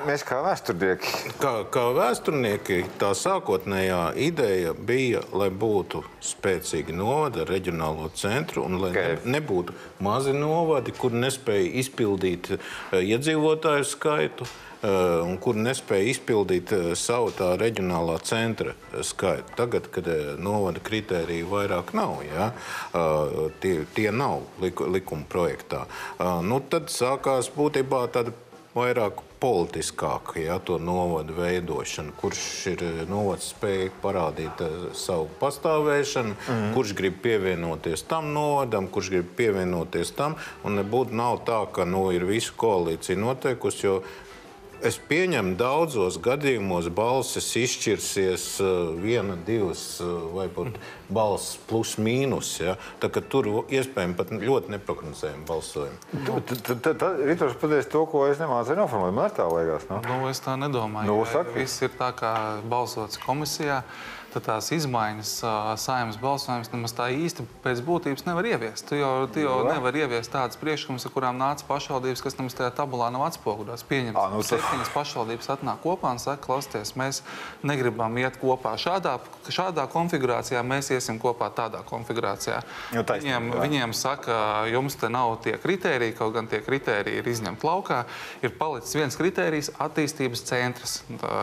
[0.06, 1.32] Mēs kā vēsturnieki.
[1.42, 8.78] Kā, kā vēsturnieki, tā sākotnējā ideja bija, lai būtu spēcīgi novadi ar reģionālo centru un
[8.84, 9.18] lai okay.
[9.24, 9.74] ne, nebūtu
[10.06, 14.50] mazi novadi, kur nespēja izpildīt uh, iedzīvotāju skaitu.
[14.80, 18.72] Uh, un kur nespēja izpildīt uh, savu tā reģionālā centra
[19.04, 19.58] skaitu.
[19.58, 20.08] Tagad, kad
[20.40, 22.52] novada kritēriju vairāk nav, ja,
[23.60, 25.84] tie, tie nav liku, likuma projektā,
[26.48, 28.32] nu, tad sākās būtībā tāda
[28.80, 32.42] vairāk politiskāk, ja to novadu veidošanu, kurš
[32.74, 36.72] ir eh, novads spēja parādīt uh, savu pastāvēšanu, mm.
[36.76, 40.36] kurš grib pievienoties tam novadam, kurš grib pievienoties tam.
[40.68, 44.02] Un nebūtu nav tā, ka nu, ir visu koalīciju noteikusi, jo
[44.86, 50.78] Es pieņemu, daudzos gadījumos balsis izšķirsies uh, viena, divas uh, vai pat
[51.12, 52.54] balss plus mīnus.
[52.62, 52.78] Ja?
[53.02, 56.00] Tā, tur iespējams pat ļoti neprognozējami balsojumi.
[57.28, 59.18] Rītors pateica to, ko es nemācīju noformulēt.
[59.20, 59.90] Man tā liekas.
[59.92, 60.00] No?
[60.08, 61.12] Nu, es tā nedomāju.
[61.12, 62.34] Nu, Viss ir tā kā
[62.70, 63.84] balsots komisijā.
[63.84, 65.32] Uh, tad tās izmaiņas
[65.82, 68.86] saimnes balsojums nemaz tā īsti pēc būtības nevar ieviest.
[68.90, 72.70] Tu jau, tu jau nevar ieviest tādas priekšlikumus, ar kurām nāca pašvaldības, kas nemaz tajā
[72.78, 73.86] tabulā nav atspoguļotas.
[73.90, 77.22] Pieņemsim, nu, septiņas pašvaldības atnāk kopā un saka, klausieties, mēs
[77.66, 79.18] negribam iet kopā šādā,
[79.50, 82.62] šādā konfigurācijā, mēs iesim kopā tādā konfigurācijā.
[82.96, 83.64] Jo, taisnība, viņiem, jā.
[83.66, 84.40] viņiem saka,
[84.70, 88.04] jums te nav tie kritēriji, kaut gan tie kritēriji ir izņemti laukā.
[88.46, 91.00] Ir palicis viens kritērijs- attīstības centrs,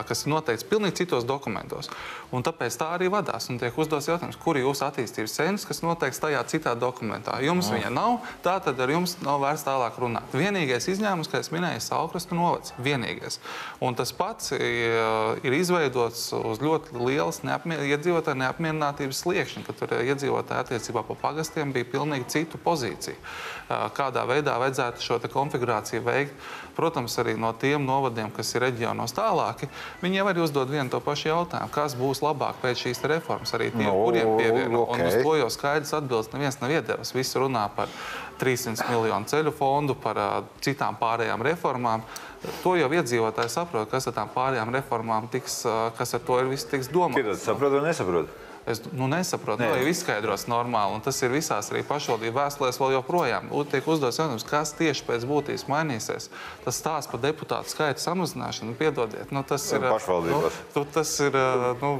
[0.07, 1.89] kas ir noteikts pilnīgi citos dokumentos.
[2.31, 3.49] Un tāpēc tā arī vadās.
[3.51, 7.37] Un tiek uzdots jautājums, kur ir jūsu attīstības centrs, kas noteikts tajā citā dokumentā.
[7.45, 7.77] Jums no.
[7.77, 10.35] viņa nav, tā tad ar jums nav vērts tālāk runāt.
[10.37, 12.75] Vienīgais izņēmums, kā es minēju, ir Saukrastu novads.
[12.83, 13.39] Vienīgais.
[13.83, 20.65] Un tas pats ir izveidots uz ļoti lielas neapmier iedzīvotāju neapmierinātības sliekšņa, ka tur iedzīvotāji
[20.65, 23.17] attiecībā pa pagastiem bija pilnīgi citu pozīciju.
[23.67, 26.35] Kādā veidā vajadzētu šo konfigurāciju veikt
[26.77, 29.69] protams, arī no tiem novadiem, kas ir reģionos tālāki,
[30.03, 33.71] viņi jau arī uzdod vienu to pašu jautājumu, kas būs labāk pēc šīs reformas, arī
[33.71, 34.85] tiem, no, kuriem pievieno.
[34.85, 35.01] Okay.
[35.01, 37.13] Un uz to jau skaidrs atbildes neviens nav iedevis.
[37.15, 37.91] Visi runā par
[38.41, 42.03] 300 miljonu ceļu fondu, par uh, citām pārējām reformām.
[42.61, 46.51] To jau iedzīvotāji saprot, kas ar tām pārējām reformām tiks, uh, kas ar to ir
[46.51, 47.23] viss tiks domāts.
[47.23, 48.35] Kāpēc saprot un nesaprot?
[48.67, 50.97] Es nu, nesaprotu, kā jau izskaidros normāli.
[50.97, 53.47] Un tas ir visās arī pašvaldību vēstulēs vēl joprojām.
[53.71, 56.27] Tiek uzdots jautājums, kas tieši pēc būtības mainīsies.
[56.65, 59.87] Tas stāsts par deputātu skaita samazināšanu, piedodiet, nu, tas ir.
[59.87, 60.59] Pašvaldībās.
[60.75, 61.39] Nu, tas ir
[61.79, 61.93] nu,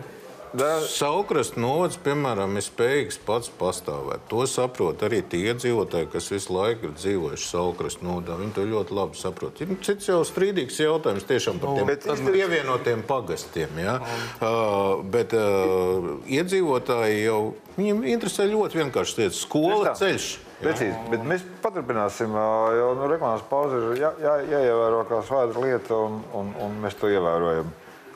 [0.87, 4.23] Saukrasta novads, piemēram, ir spējīgs pats pastāvēt.
[4.31, 8.37] To saprot arī tie iedzīvotāji, kas visu laiku ir dzīvojuši Saukrasta novadā.
[8.39, 9.59] Viņi to ļoti labi saprot.
[9.61, 13.75] Ir cits jau strīdīgs jautājums tiešām par tiem bet, pievienotiem pagastiem.
[13.83, 13.97] Ja?
[14.39, 17.41] Uh, bet uh, iedzīvotāji jau
[17.75, 20.31] viņiem interesē ļoti vienkārši lietas- skola, ceļš.
[20.57, 22.33] Precīzi, bet mēs paturpināsim,
[22.73, 26.97] jo nu, reklāmas pauze ir jā, jā, jāievēro kā svēta lieta, un, un, un mēs
[26.97, 27.69] to ievērojam.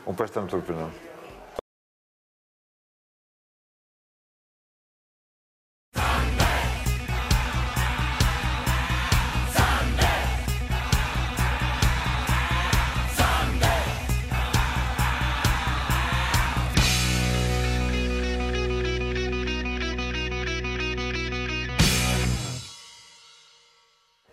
[0.10, 0.90] Un pēc tam turpinām.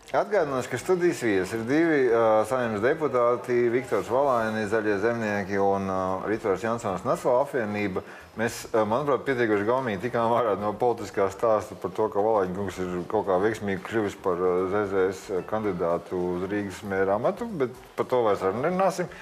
[0.09, 6.23] Atgādināšu, ka studijas viesi ir divi uh, saimnes deputāti, Viktors Valainis, Zaļie zemnieki un uh,
[6.25, 8.01] Ritvars Jansons Nacionāla apvienība.
[8.39, 12.81] Mēs, uh, manuprāt, pietiekuši gaumīgi tikām ārā no politiskā stāsta par to, ka Valaiņa kungs
[12.81, 18.09] ir kaut kā veiksmīgi kļuvis par uh, ZZS kandidātu uz Rīgas mēra amatu, bet par
[18.09, 19.13] to vairs nerunāsim.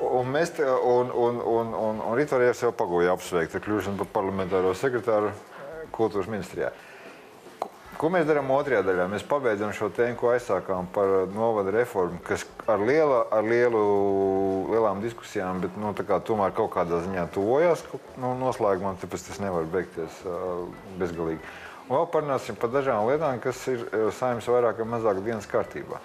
[0.00, 4.14] Un mēs te, un, un, un, un, un Ritvars jau pagoja apsveikt ar kļūšanu par
[4.22, 5.36] parlamentāro sekretāru
[5.92, 6.72] kultūras ministrijā.
[8.00, 9.04] Ko mēs darām otrajā daļā?
[9.12, 13.82] Mēs pabeidzam šo tēmu, ko aizsākām par novada reformu, kas ar, liela, ar lielu,
[14.72, 17.84] lielām diskusijām, bet nu, kā, tomēr kaut kādā ziņā tuvojas
[18.16, 20.64] nu, noslēgumam, tāpēc tas nevar beigties uh,
[20.96, 21.44] bezgalīgi.
[21.90, 23.84] Un vēl parunāsim par dažām lietām, kas ir
[24.16, 26.00] saimnes vairāk vai mazāk dienas kārtībā.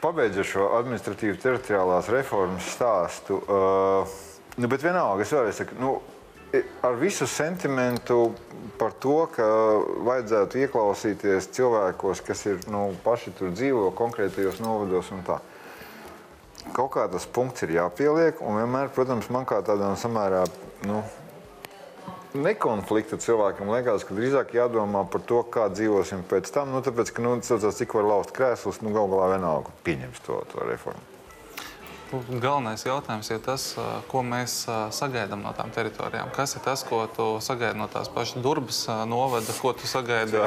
[0.00, 4.20] Pabeidzot šo administratīvu teritoriālās reformas stāstu, uh,
[4.56, 5.98] nu, bet vienalga, es vēlreiz saku, nu,
[6.82, 8.32] ar visu sentimentu
[8.78, 9.44] par to, ka
[10.06, 15.40] vajadzētu ieklausīties cilvēkos, kas ir nu, paši tur dzīvo konkrētajos novados un tā.
[16.76, 20.44] Kaut kā tas punkts ir jāpieliek, un vienmēr, protams, man kā tādam samērā
[20.88, 21.02] nu,
[22.36, 26.74] nekonflikta cilvēkam liekas, ka drīzāk jādomā par to, kā dzīvosim pēc tam.
[26.74, 30.68] Nu, tāpēc, ka, nu, cik var lauzt krēslus, nu, gal galā vienalga pieņems to, to
[30.68, 31.17] reformu.
[32.08, 33.64] Galvenais jautājums ir tas,
[34.08, 34.62] ko mēs
[34.96, 36.30] sagaidām no tām teritorijām.
[36.34, 40.40] Kas ir tas, ko tu sagaidi no tās pašas durvis novada, ko tu sagaidi,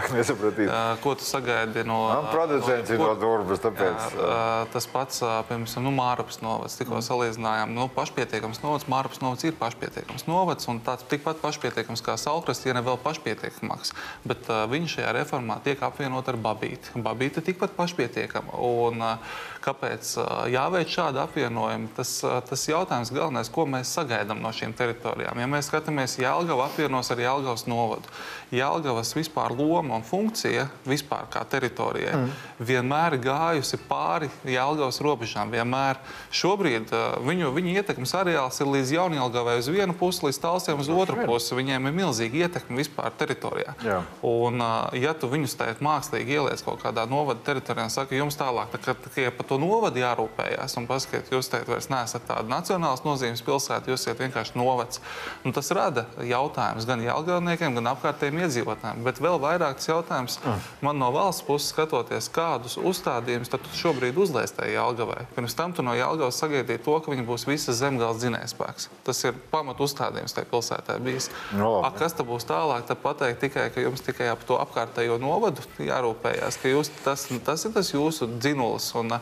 [1.03, 1.99] ko tu sagaidi no.
[2.09, 6.79] Man producents no, no durvis, tas pats, piemēram, nu, Mārapas novads.
[6.79, 7.05] Tikko mm.
[7.05, 12.65] salīdzinājām, nu, pašpietiekams novads, Mārapas novads ir pašpietiekams novads un tāds tikpat pašpietiekams kā Salkrasts,
[12.65, 13.93] ja ne vēl pašpietiekamāks.
[14.25, 16.97] Bet uh, viņš šajā reformā tiek apvienot ar Babīti.
[16.97, 18.57] Ir tikpat pašpietiekama.
[18.65, 21.50] Un, uh, kāpēc uh, jāveic šāda apvienota?
[21.51, 25.39] Apvienojumi, tas, tas jautājums galvenais, ko mēs sagaidām no šīm teritorijām.
[25.39, 28.07] Ja mēs skatāmies Jālgava apvienos ar Jālgavas novadu,
[28.51, 32.31] Jālgavas vispār loma un funkcija vispār kā teritorijai mm.
[32.59, 35.51] vienmēr gājusi pāri Jālgavas robežām.
[35.51, 35.99] Vienmēr
[36.31, 36.91] šobrīd
[37.23, 41.55] viņu, viņu ietekmes areāls ir līdz Jaunjēlgavai uz vienu pusi, līdz Talsiem uz otru pusi.
[41.55, 43.75] Viņiem ir milzīga ietekme vispār teritorijā.
[43.85, 44.01] Jā.
[44.27, 44.59] Un,
[44.99, 48.95] ja tu viņus tēt mākslīgi ieliec kaut kādā novada teritorijā saka, jums tālāk, tā, ka,
[49.07, 53.91] ka par to novadu jārūpējās un paskatīt, jūs teikt, vairs neesat tāda nacionālas nozīmes pilsēta,
[53.91, 55.01] jūs esat vienkārši novads.
[55.45, 59.03] Un tas rada jautājumus gan jālgāvniekiem, gan apkārtējiem iedzīvotājiem.
[59.05, 60.67] Bet vēl vairāk tas jautājums mm.
[60.85, 65.25] man no valsts puses skatoties, kādus uzstādījumus tad šobrīd uzliek tajā Jālgavai.
[65.35, 68.89] Pirms tam tu no Jālgavas sagaidīji to, ka viņi būs visas zemgāles dzinējspēks.
[69.07, 71.29] Tas ir pamat uzstādījums tajā pilsētā bijis.
[71.57, 72.85] No, A, kas tad būs tālāk?
[72.89, 77.67] Tad pateikt tikai, ka jums tikai ap to apkārtējo novadu jārūpējas, ka jūs, tas, tas
[77.67, 78.91] ir tas jūsu dzinulis.
[78.99, 79.15] Un,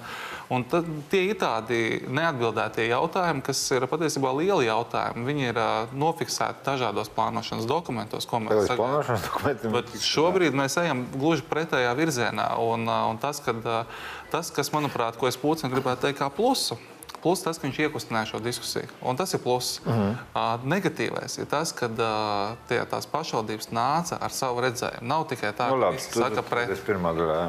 [0.54, 5.26] un tad, tie ir tādi neatbildētie jautājumi, kas ir patiesībā lieli jautājumi.
[5.30, 9.74] Viņi ir uh, nofiksēti dažādos plānošanas dokumentos, ko mēs sagaidām.
[9.76, 12.52] Bet šobrīd mēs ejam gluži pretējā virzienā.
[12.66, 16.32] Un, uh, un tas, kad, uh, tas, kas, manuprāt, ko es pūcinu gribētu teikt kā
[16.34, 16.80] plusu,
[17.24, 18.88] Plus tas, ka viņš iekustināja šo diskusiju.
[19.04, 19.80] Un tas ir pluss.
[19.84, 20.16] Uh -huh.
[20.34, 25.08] uh, negatīvais ir tas, ka uh, tie, tās pašvaldības nāca ar savu redzējumu.
[25.08, 26.70] Nav tikai tā, nu, labi, ka viņi saka pret.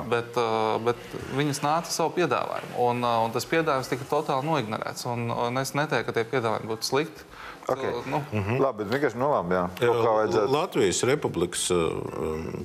[0.09, 0.96] Bet, uh, bet
[1.37, 2.74] viņas nāca ar savu piedāvājumu.
[2.78, 5.06] Un, uh, un tas piedāvājums tika totāli noignorēts.
[5.06, 7.22] Un, un es neteiktu, ka tie piedāvājumi būtu slikti.
[7.68, 7.92] Okay.
[8.06, 8.22] Nu.
[8.33, 8.61] mm -hmm.
[8.61, 9.68] Labi, bet vienkārši labi, jā.
[9.80, 11.78] Jā, Latvijas republikas uh,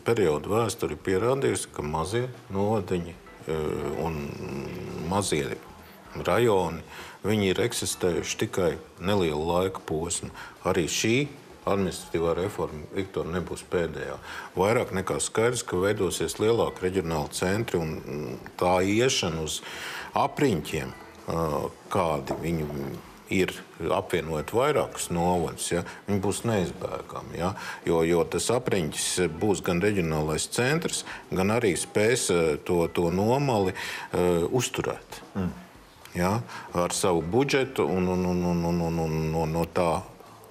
[0.04, 3.16] perioda vēsture pierādījusi, ka mazie novadiņi
[3.48, 4.30] uh, un
[5.10, 5.58] mazie
[6.24, 6.84] rajoni,
[7.26, 10.32] viņi ir eksistējuši tikai nelielu laika posmu.
[10.66, 11.16] Arī šī
[11.66, 14.20] administratīvā reforma, Viktor, nebūs pēdējā.
[14.58, 19.60] Vairāk nekā skaidrs, ka veidosies lielāka reģionāla centra un tā iešana uz
[20.18, 20.94] apriņķiem,
[21.94, 22.70] kādi viņu
[23.34, 23.50] ir
[23.90, 27.40] apvienot vairākus novadus, ja, viņi būs neizbēgami.
[27.40, 27.56] Ja,
[27.90, 29.10] jo, jo tas apriņķis
[29.42, 31.02] būs gan reģionālais centrs,
[31.34, 32.30] gan arī spēs
[32.70, 35.24] to, to nomali uh, uzturēt.
[35.34, 35.65] Mm
[36.16, 36.40] ja,
[36.74, 39.90] ar savu budžetu un, un, un, un, un, un, un, un no tā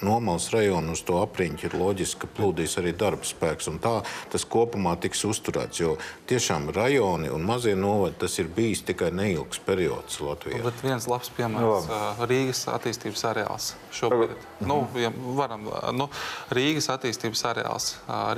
[0.04, 3.70] Nomals rajonu uz to apriņķi ir loģiski, ka plūdīs arī darba spēks.
[3.82, 3.94] Tā
[4.32, 5.80] tas kopumā tiks uzturēts.
[5.80, 5.94] Jo
[6.30, 10.60] tiešām rajoni un mazie novadi tas ir bijis tikai neilgs periods Latvijā.
[10.66, 11.88] Bet viens labs piemērs-
[12.30, 13.72] Rīgas attīstības areāls.
[13.94, 16.08] Šobrīd nu, ja varam, nu,
[16.54, 17.88] Rīgas attīstības areāls.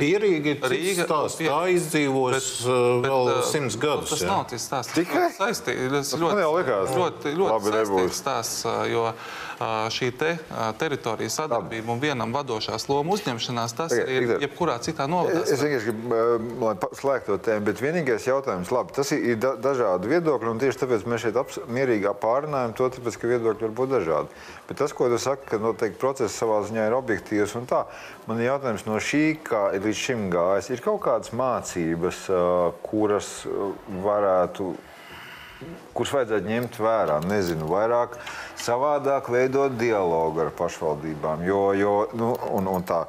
[0.01, 1.07] Pierīgi Rīga.
[1.11, 2.51] Tās, tā izdzīvos bet,
[3.07, 4.15] vēl bet, simts gadus.
[4.15, 4.31] Tas jā.
[4.31, 4.97] nav tas stāsts.
[4.97, 6.15] Tikai saistīts.
[6.17, 9.11] Ļoti, ļoti, ļoti, ļoti saistīts stāsts, jo
[9.97, 10.35] šī te
[10.81, 15.47] teritorijas sadarbība un vienam vadošās lomu uzņemšanās, tas Tagad, ir jebkurā citā novadā.
[15.49, 16.19] Es vienkārši gribu,
[16.61, 20.83] lai slēgtu tēmu, bet vienīgais jautājums, labi, tas ir ir da dažādi viedokļi, un tieši
[20.83, 24.41] tāpēc mēs šeit aps- mierīgi pārunājam to, tāpēc, ka viedokļi var būt dažādi.
[24.69, 27.55] Bet tas, ko tu saki, ka noteikti process savā ziņā ir objektīvs
[28.27, 32.27] man ir jautājums no šī, kā līdz šim gājis, ir kaut kādas mācības,
[32.87, 33.31] kuras
[34.03, 34.75] varētu
[35.97, 37.19] kurus vajadzētu ņemt vērā.
[37.25, 38.17] Nezinu, vairāk,
[38.61, 41.45] savādāk veidot dialogu ar pašvaldībām.
[41.49, 43.05] Jo, jo, nu, un, un tā,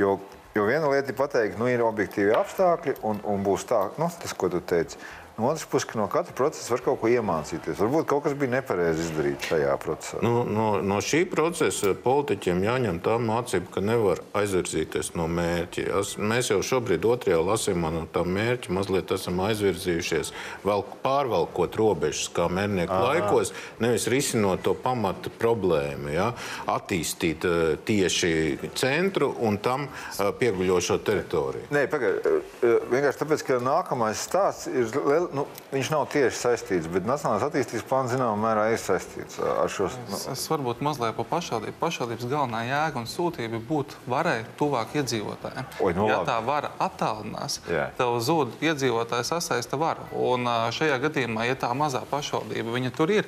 [0.00, 0.16] jo,
[0.56, 4.34] jo viena lieta ir pateikt, nu, ir objektīvi apstākļi un, un būs tā, nu, tas,
[4.34, 4.98] ko tu teici.
[5.38, 7.78] No otras puses, ka no katra procesa var kaut ko iemācīties.
[7.80, 10.20] Varbūt kaut kas bija nepareizi izdarīts šajā procesā.
[10.24, 15.86] Nu, no, no šī procesa politiķiem jāņem tā mācība, ka nevar aizvirzīties no mērķa.
[16.02, 20.34] Es, mēs jau šobrīd, otrajā lasījumā, no tā mērķa mazliet esam aizvirzījušies,
[20.68, 26.28] vēl pārvalkot robežas, kā mērnieku laikos, nevis risinot to pamata problēmu, ja?
[26.68, 31.72] attīstīt uh, tieši centru un tam uh, pieguļošo teritoriju.
[31.72, 32.60] Nē, pagaidiet.
[32.92, 34.92] Vienkārši tāpēc, ka nākamais stāsts ir.
[35.22, 39.68] Liel- Nu, viņš nav tieši saistīts, bet Nacionālās attīstības plāns zināmā mērā ir saistīts ar
[39.68, 39.88] šo.
[40.10, 41.78] Nu, Es, es varbūt mazliet par pašvaldību.
[41.80, 45.64] Pašvaldības galvenā jēga un sūtība būtu varai tuvāk iedzīvotājiem.
[45.80, 46.30] Oi, nu ja labi.
[46.30, 47.90] tā vara attālinās, Jā.
[47.96, 50.04] tev zūd iedzīvotāja sasaista vara.
[50.12, 53.26] Un šajā gadījumā, ja tā mazā pašvaldība viņa tur ir,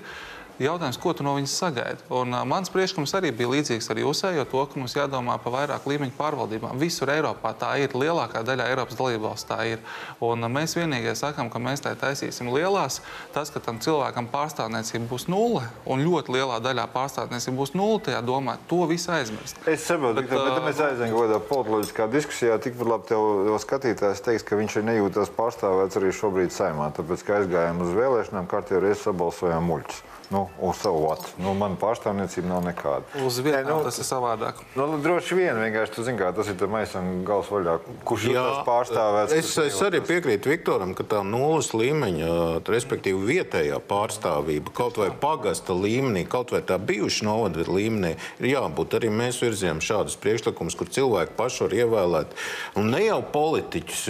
[0.63, 2.05] jautājums, ko tu no viņas sagaidi.
[2.15, 5.89] Un, ā, mans priekšlikums arī bija līdzīgs ar jūsējo, to, ka mums jādomā par vairāk
[5.91, 6.79] līmeņu pārvaldībām.
[6.81, 9.83] Visur Eiropā tā ir, lielākā daļā Eiropas dalībvalsts tā ir.
[10.25, 13.01] Un ā, mēs vienīgie sakām, ka mēs tā taisīsim lielās.
[13.35, 18.23] Tas, ka tam cilvēkam pārstāvniecība būs nulle un ļoti lielā daļā pārstāvniecība būs nulle, tajā
[18.25, 19.61] domā, to visu aizmirst.
[19.67, 22.59] Es saprotu, Bet, bet, bet, bet mēs aizējām kaut kādā politoloģiskā diskusijā.
[22.63, 26.91] Tikpat labi tev, tev skatītājs teiks, ka viņš ir nejūtas pārstāvēts arī šobrīd saimā.
[26.97, 30.03] Tāpēc, ka aizgājām uz vēlēšanām, kārtībā reizes sabalsojām muļķus.
[30.31, 31.29] Nu, uz savu vatu.
[31.43, 33.05] Nu, man pārstāvniecība nav nekāda.
[33.27, 34.63] Uz vietām nu, tas ir savādāk.
[34.79, 37.77] Nu, droši vien, vienkārši tu zini, kā tas ir maisam gals vaļā.
[38.09, 39.35] Kurš ir tas pārstāvēts?
[39.37, 42.31] Es, es arī piekrītu Viktoram, ka tā nulles līmeņa,
[42.71, 48.97] respektīvi vietējā pārstāvība, kaut vai pagasta līmenī, kaut vai tā bijuša novada līmenī, ir jābūt.
[48.99, 52.35] Arī mēs virzījām šādus priekšlikumus, kur cilvēki paši var ievēlēt.
[52.81, 54.05] Un ne jau politiķus.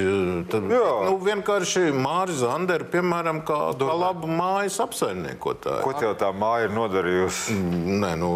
[0.52, 0.94] Tad, Jā.
[1.08, 6.03] nu, vienkārši Mārcis Zanders, piemēram, kā, kā labu mājas apsaimniekotāju.
[6.04, 7.54] Tev tā māja ir nodarījusi?
[8.02, 8.30] Nē, nu,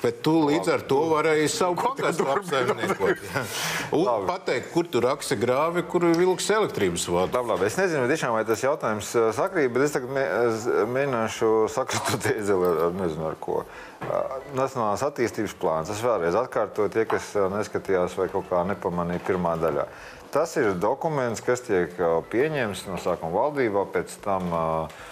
[0.00, 3.20] bet tu līdz ar to varēji savu pagastu apsaimniekot.
[3.94, 7.38] Un pateikt, kur tu raksti grāvi, kur vilks elektrības vadu.
[7.38, 7.68] Labi, labi.
[7.68, 12.26] Es nezinu, tiešām, vai tas jautājums uh, sakrīt, bet es tagad mē, es mēģināšu sakritot
[12.26, 13.62] ar, ar nezinu ar ko.
[13.62, 15.94] Uh, Nacionālās attīstības plāns.
[15.94, 19.86] Es vēlreiz atkārtoju tie, kas neskatījās vai kaut kā nepamanīja pirmā daļā.
[20.34, 21.94] Tas ir dokuments, kas tiek
[22.34, 25.04] pieņemts no sākuma valdībā, pēc tam uh,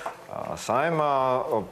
[0.61, 1.13] saimā,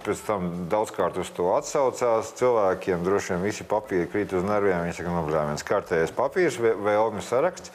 [0.04, 2.34] pēc tam daudzkārt uz to atsaucās.
[2.40, 4.84] Cilvēkiem droši vien visi papīri krīt uz nerviem.
[4.84, 7.74] Viņi saka, nu, blē, viens kārtējais papīrs vēlmju saraksts.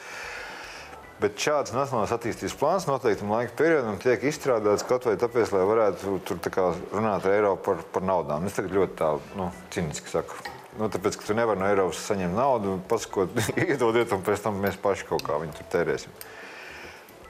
[1.16, 6.18] Bet šāds nacionālās attīstības plāns noteiktam laika periodam tiek izstrādāts kaut vai tāpēc, lai varētu
[6.28, 8.44] tur kā runāt ar Eiropu par, par naudām.
[8.44, 10.36] Es tagad ļoti tā, nu, ciniski saku.
[10.76, 13.32] Nu, tāpēc, ka tu nevari no Eiropas saņemt naudu, pasakot,
[13.64, 16.12] iedodiet, un pēc tam mēs paši kaut kā viņu tur tērēsim.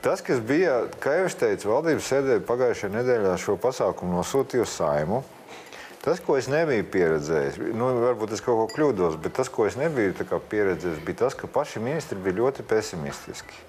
[0.04, 4.74] Tas, kas bija, kā jau es teicu, valdības sēdē pagājušajā nedēļā šo pasākumu nosūtīja uz
[4.76, 5.22] saimu.
[6.06, 9.74] Tas, ko es nebiju pieredzējis, nu, varbūt es kaut ko kļūdos, bet tas, ko es
[9.74, 10.14] nebiju
[10.52, 13.64] pieredzējis, bija tas, ka paši ministri bija ļoti pesimistiski.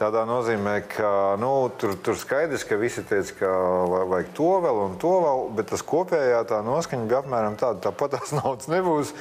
[0.00, 3.50] Tādā nozīmē, ka nu, tur, tur skaidrs, ka visi teica, ka
[3.92, 7.78] va- vajag to vēl un to vēl, bet tas kopējā tā noskaņa bija apmēram tāda,
[7.86, 9.12] tāpat tās naudas nebūs.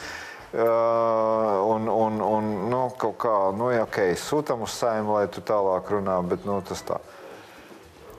[0.51, 0.59] Uh,
[1.63, 5.87] un, un, un nu, kaut kā, nu, ja, ok, sūtām uz saimnu, lai tu tālāk
[5.93, 6.97] runā, bet nu, tas tā.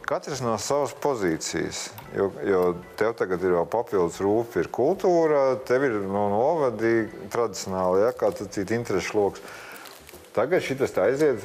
[0.08, 1.82] Katrs no savas pozīcijas,
[2.16, 2.62] jo, jo
[2.96, 6.94] tev tagad ir vēl papildus rūpīgi, ir kultūra, tev ir no novadi
[7.32, 9.44] tradicionāli, ja, kā tas ir interešu lokus.
[10.32, 11.44] Tagad šis aiziet,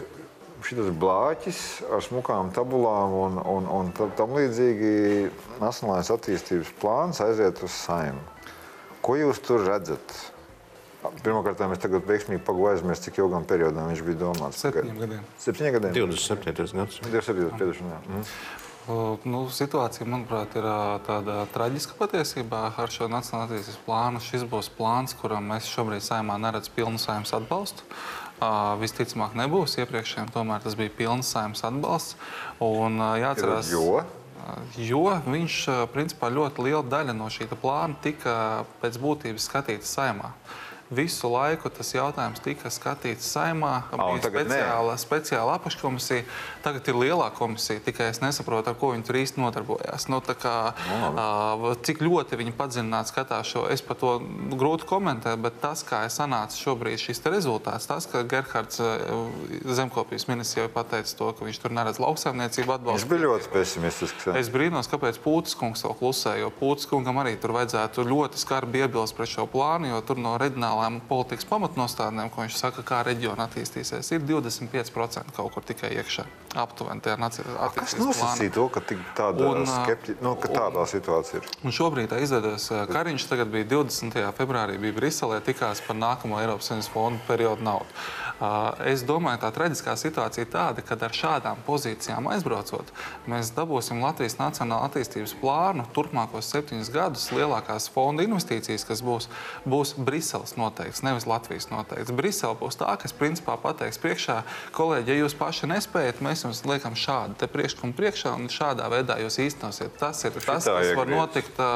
[0.63, 5.28] šis blāķis ar smukām tabulām un, un, un tam līdzīgi
[5.60, 8.23] nacionālais attīstības plāns aiziet uz saimnu.
[9.04, 10.17] Ko jūs tur redzat?
[11.23, 14.62] Pirmkārt, es tagad veiksmīgi pagūju aizmirst, cik ilgam periodam viņš bija domāts.
[14.63, 15.27] Septiņiem gadiem.
[15.43, 15.97] Septiņiem gadiem.
[15.97, 16.55] 27.
[16.79, 17.01] gads.
[17.05, 17.51] 27.
[17.60, 17.99] piedošana.
[18.07, 18.23] Mhm.
[18.23, 18.67] Uh,
[19.27, 20.65] Nu, situācija, manuprāt, ir
[21.03, 24.22] tāda traģiska patiesībā ar šo nacionālās attīstības plānu.
[24.24, 27.84] Šis būs plāns, kuram mēs šobrīd saimā neredzam pilnu saimnes atbalstu.
[28.38, 29.76] Uh, visticamāk, nebūs.
[29.82, 32.15] Iepriekšējiem tomēr tas bija pilns saimnes atbalsts.
[32.63, 34.05] Un, uh, jāatcerās, Jo?
[34.80, 35.57] Jo viņš
[35.91, 40.32] principā ļoti liela daļa no šī plāna tika pēc būtības skatīta saimā.
[40.88, 43.81] Visu laiku tas jautājums tika skatīts saimā.
[43.91, 44.55] Bija tagad nē.
[44.55, 46.23] speciāla, speciāla apakškomisija.
[46.63, 50.07] Tagad ir lielā komisija, tikai es nesaprotu, ar ko viņi tur īsti nodarbojās.
[50.07, 54.13] Nu, kā, uh, cik ļoti viņi padziļināti skatās šo, es par to
[54.55, 58.79] grūti komentēt, bet tas, kā ir sanācis šobrīd šis rezultāts, tas, ka Gerhards
[59.77, 63.09] zemkopības ministrs jau ir pateicis to, ka viņš tur neredz lauksaimniecību Viņš atbalstu.
[63.11, 64.27] bija ļoti pesimistisks.
[64.39, 68.83] Es brīnos, kāpēc Pūtis kungs vēl klusē, jo Pūtis kungam arī tur vajadzētu ļoti skarbi
[68.85, 70.38] iebilst pret šo plānu, jo tur no
[70.78, 76.25] reģionālām politikas pamatnostādnēm, ko viņš saka, kā reģiona attīstīsies, ir 25% kaut kur tikai iekšā.
[76.57, 78.82] Aptuveni tajā Kas attīstības nosacīja to, ka
[79.15, 80.15] tāda Un, ā, skepti...
[80.21, 81.49] nu, ka tādā situācijā ir?
[81.63, 83.28] Un šobrīd tā izdodas Kariņš.
[83.28, 84.17] Tagad bija 20.
[84.38, 88.07] februārī, bija Briselē, tikās par nākamo Eiropas Savienības fondu periodu naudu.
[88.38, 92.91] Uh, Es domāju, tā traģiskā situācija ir tāda, ka ar šādām pozīcijām aizbraucot,
[93.29, 97.25] mēs dabūsim Latvijas Nacionālo attīstības plānu turpmākos septiņus gadus.
[97.33, 99.27] Lielākās fonda investīcijas, kas būs,
[99.65, 102.13] būs Briseles noteikts, nevis Latvijas noteikts.
[102.13, 104.38] Brisele būs tā, kas principā pateiks priekšā,
[104.77, 109.41] kolēģi, ja jūs paši nespējat, mēs jums liekam šādu priekšlikumu priekšā un šādā veidā jūs
[109.47, 109.97] īstenosiet.
[109.97, 111.73] Tas ir tas, kas var notikt ā,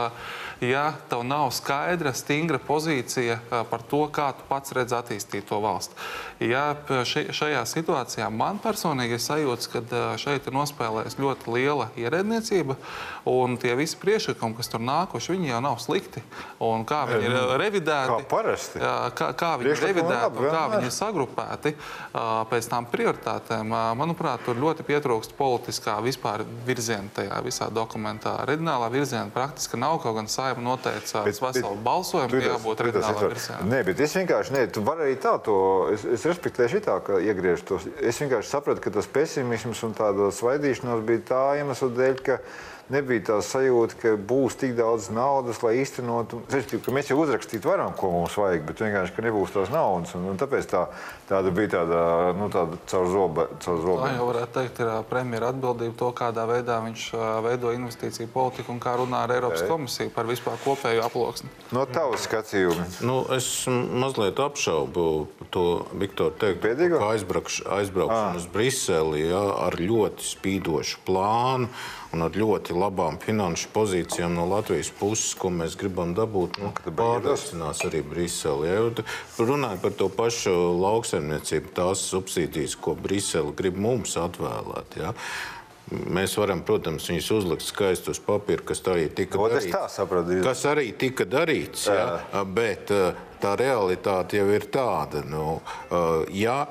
[0.61, 3.39] ja tev nav skaidra, stingra pozīcija
[3.69, 5.97] par to, kā tu pats redz attīstīt to valsti.
[6.45, 12.77] Ja šajā situācijā man personīgi ir sajūta, ka šeit ir nospēlējusi ļoti liela ierēdniecība,
[13.29, 16.23] un tie visi priekšlikumi, kas tur nākuši, viņi jau nav slikti.
[16.61, 18.81] Un kā viņi ir ā, revidēti, Kā parasti.
[19.17, 21.73] Kā, kā viņi ir revidēti kā viņi ir sagrupēti
[22.51, 23.73] pēc tām prioritātēm.
[23.97, 28.37] Manuprāt, tur ļoti pietrūkst politiskā vispār virziena tajā visā dokumentā.
[28.49, 33.29] Reģionālā virziena praktiski nav, kaut gan saima noteica Bet- veselu bet- balsojumu, tas- jābūt reģionālā
[33.31, 33.61] virzienā.
[33.71, 35.55] Nē, bet es vienkārši, nē, tu vari arī tā to,
[35.93, 37.87] es, es respektēju šitā, ka iegriež tos.
[38.01, 42.39] Es vienkārši sapratu, ka tas pesimisms un tāda svaidīšanās bija tā iemesla dēļ, ka
[42.91, 46.41] nebija tā sajūta, ka būs tik daudz naudas, lai īstenotu.
[46.51, 50.13] Respektīvi, ka mēs jau uzrakstīt varam, ko mums vajag, bet vienkārši, ka nebūs tās naudas.
[50.17, 50.83] Un, un tāpēc tā,
[51.29, 52.01] tāda bija tāda,
[52.37, 53.47] nu, tāda caur zobe.
[53.63, 54.11] Caur Tā zobe.
[54.17, 57.05] jau varētu teikt, ir premjera atbildība to, kādā veidā viņš
[57.47, 61.51] veido investīciju politiku un kā runā ar Eiropas komisiju par vispār kopēju aploksni.
[61.71, 62.87] No tavas skatījuma.
[63.07, 65.05] Nu, es mazliet apšaubu
[65.53, 65.65] to
[65.97, 66.99] Viktoru teikto, Pēdīgo?
[67.01, 71.71] ka aizbraukš, aizbraukšana uz Briseli ja, ar ļoti spīdošu plānu
[72.11, 77.85] un ar ļoti labām finanšu pozīcijām no Latvijas puses, ko mēs gribam dabūt, nu, pārliecinās
[77.87, 78.67] arī Briseli.
[78.71, 78.83] Ja,
[79.39, 84.99] runājot par to pašu lauksaimniecību, tās subsīdijas, ko Brisele grib mums atvēlēt.
[84.99, 85.15] Ja.
[85.91, 89.73] Mēs varam, protams, viņus uzlikt skaisti uz papīra, kas arī tika es darīts.
[89.73, 90.37] tā sapratu.
[90.45, 95.57] Kas arī tika darīts, ja, bet eh, tā realitāte jau ir tāda, nu,
[96.31, 96.61] ja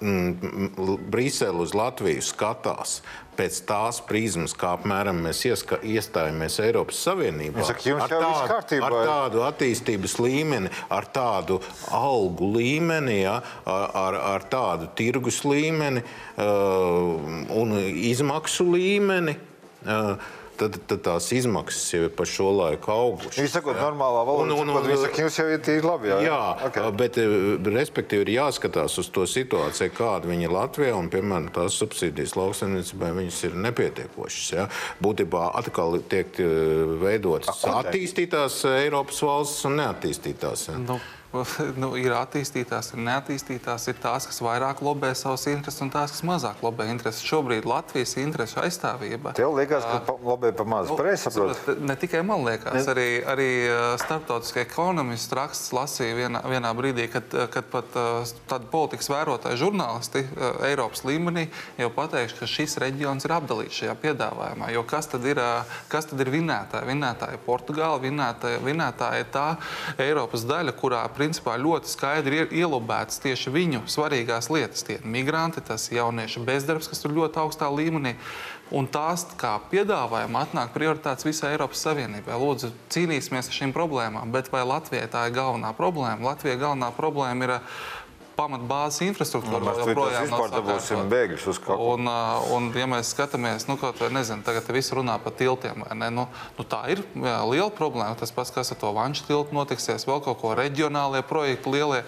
[0.00, 3.00] eh, mm, Brisele uz Latviju skatās
[3.34, 7.64] pēc tās prizmas, kā apmēram mēs ieska, iestājāmies Eiropas Savienībā.
[7.66, 13.90] Saka, jums ar tādu- kārtībā Ar tādu attīstības līmeni, ar tādu algu līmeni, ja, ar,
[14.04, 16.04] ar, ar tādu tirgus līmeni
[16.38, 19.36] uh, un izmaksu līmeni.
[19.84, 20.16] Uh,
[20.54, 23.40] Tad, tad tās izmaksas jau ir par šo laiku augušas.
[23.40, 26.08] Viņi sakot, normālā valodā, un- saka, jums jau ir tīri labi.
[26.12, 26.76] Jā, Jā, Ok.
[26.78, 26.92] okay.
[27.00, 27.24] bet eh,
[27.74, 30.94] respektīvi ir jāskatās uz to situāciju, kāda viņa ir Latvijā.
[30.94, 34.52] Un, piemēram, tās subsīdijas lauksaimniecībai viņas ir nepietiekošas.
[34.54, 34.68] Ja?
[35.02, 36.46] Būtībā atkal tiek eh,
[37.02, 40.68] veidotas attīstītās Eiropas valstis un neattīstītās.
[40.70, 40.78] Ja?
[40.78, 41.00] Nu,
[41.82, 46.24] nu, ir attīstītās, ir neattīstītās, ir tās, kas vairāk lobē savas intereses, un tās, kas
[46.26, 47.24] mazāk lobē intereses.
[47.26, 49.34] Šobrīd Latvijas interesu aizstāvība.
[49.36, 50.90] Tev liekas, ka pa- labi pa maz.
[50.90, 51.76] Nu, Pareizi saprotu.
[51.84, 57.34] Ne tikai man liekas, arī, arī uh, starptautiskie ekonomisti raksts lasīja vienā, vienā brīdī, kad,
[57.52, 57.98] kad pat
[58.50, 60.24] tādi politikas vērotāji žurnālisti
[60.68, 61.46] Eiropas līmenī
[61.80, 64.70] jau pateikuši, ka šis reģions ir apdalīts šajā piedāvājumā.
[64.74, 65.40] Jo kas tad ir,
[65.92, 66.88] kas tad ir vinētāji?
[66.90, 69.46] Vinētāji ir Portugāla, vinētāji, vinētāji ir tā
[70.02, 74.82] Eiropas daļa, kurā principā ļoti skaidri ielobētas tieši viņu svarīgās lietas.
[74.84, 78.16] Tie ir migranti, tas ir jauniešu bezdarbs, kas ir ļoti augstā līmenī.
[78.74, 82.34] Un tās, kā piedāvājuma, atnāk prioritātes visai Eiropas Savienībai.
[82.40, 84.32] Lūdzu, cīnīsimies ar šīm problēmām.
[84.32, 86.32] Bet vai Latvijai tā ir galvenā problēma?
[86.32, 87.52] Latvijai galvenā problēma ir
[88.36, 89.60] pamatbāzes infrastruktūra.
[89.62, 91.88] Mēs vēl tur joprojām vispār dabūsim bēgļus uz kaut ko.
[91.94, 92.08] Un,
[92.56, 95.96] un, ja mēs skatāmies, nu, kaut vai nezinu, tagad te visi runā par tiltiem, vai
[96.00, 96.10] ne?
[96.14, 96.26] Nu,
[96.58, 98.16] nu, tā ir jā, liela problēma.
[98.18, 102.02] Tas pats, kas ar to vanšu tiltu notiksies, vēl kaut ko reģionālie projekti lielie.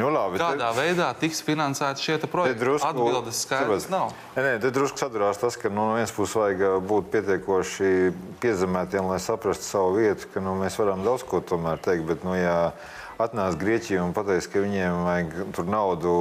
[0.00, 2.60] Nu, labi, te- Kādā veidā tiks finansēti šie te Te projekti?
[2.64, 4.12] drusku- Atbildes skaidrs nav.
[4.36, 8.12] Nē, nē, te drusku sadurās tas, ka nu, no vienas puses vajag būt pietiekoši
[8.42, 12.06] piezemētiem, lai saprastu savu vietu, ka nu, mēs varam daudz ko tomēr teikt.
[12.08, 12.72] Bet, nu, ja
[13.18, 16.12] atnāks Grieķija un pateiks, ka viņiem vajag tur naudu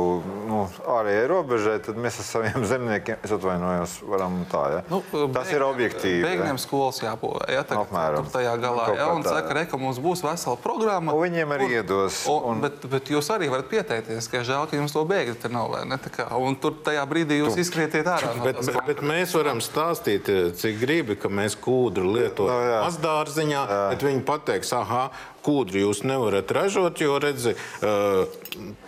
[0.49, 4.63] nu, ārējai robežai, tad mēs ar saviem zemniekiem, es atvainojos, varam tā.
[4.73, 4.79] Ja?
[4.89, 6.23] Nu, Tas bēg- ir objektīvi.
[6.25, 7.49] Bēgļiem skolas jābūvē.
[7.53, 8.25] Ja, tā, Apmēram.
[8.25, 8.85] tur tajā galā.
[8.89, 9.57] Kaut Ja, un tā, saka, jā.
[9.59, 11.13] re, ka mums būs vesela programma.
[11.13, 14.67] Un viņiem arī un- iedos, Un, un- bet, bet jūs arī varat pieteikties, ka žēl,
[14.69, 15.69] ka jums to bēgļi te nav.
[15.85, 15.97] ne?
[15.97, 18.35] Kā, Un tur tajā brīdī jūs izkrietiet ārā.
[18.37, 22.59] no Bet, bet, bet mēs varam stāstīt, eh, cik gribi, ka mēs kūdru lietojam Nu,
[22.71, 22.81] jā.
[22.87, 25.09] mazdārziņā, bet viņi pateiks, ah,
[25.47, 28.37] kūdru jūs nevarat ražot, jo redzi, eh,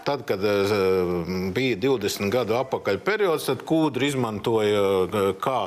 [0.07, 0.74] tad, kad eh,
[1.55, 5.60] bija 20 gadu atpakaļ periods, tad kūdru izmantoja eh, kā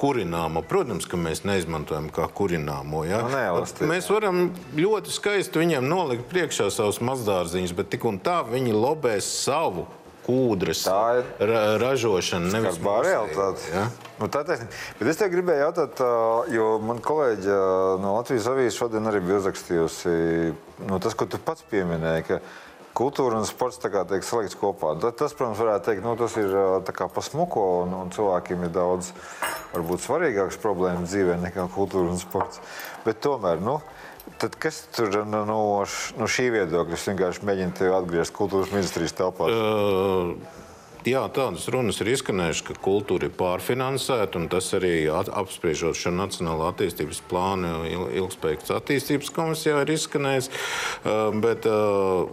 [0.00, 0.62] kurināmo.
[0.68, 3.06] Protams, ka mēs neizmantojam kā kurināmo.
[3.08, 3.24] Ja?
[3.24, 3.90] Nu, neelastīgi.
[3.90, 9.28] Mēs varam ļoti skaisti viņiem nolikt priekšā savus mazdārziņus, bet tik un tā viņi lobēs
[9.46, 9.86] savu
[10.26, 12.50] kūdras ir ra ražošanu.
[12.52, 13.70] nevis mūsēju, realitāte.
[13.72, 13.86] Ja?
[14.20, 14.78] Nu, tā ir taisnība.
[14.98, 16.04] Bet es te gribēju jautāt,
[16.54, 17.56] jo man kolēģi
[18.02, 20.14] no Latvijas avīzes šodien arī bija uzrakstījusi
[20.88, 22.26] nu, tas, ko tu pats pieminēji.
[22.30, 22.40] ka
[22.96, 24.94] Kultūra un sports tā kā tiek salikts kopā.
[24.96, 26.48] Ta- Tas, protams, varētu teikt, nu, tas ir
[26.96, 29.10] kā pasmuko, un, un cilvēkiem ir daudz
[29.74, 32.62] varbūt, svarīgākas problēmas dzīvē nekā kultūra un sports.
[33.04, 33.76] Bet tomēr, nu,
[34.38, 36.94] tad kas tur nu, no, š- no šī viedokļa?
[36.98, 39.50] Es vienkārši mēģinu tevi atgriezt kultūras ministrijas telpā.
[39.50, 40.62] Uh,
[41.06, 46.10] Jā, tādas runas ir izskanējušas, ka kultūra ir pārfinansēta, un tas arī at- apspriežot šo
[46.10, 50.50] Nacionālo attīstības plānu il- ilgspējīgas attīstības komisijā ir izskanējis.
[51.04, 52.26] Uh, Bet uh,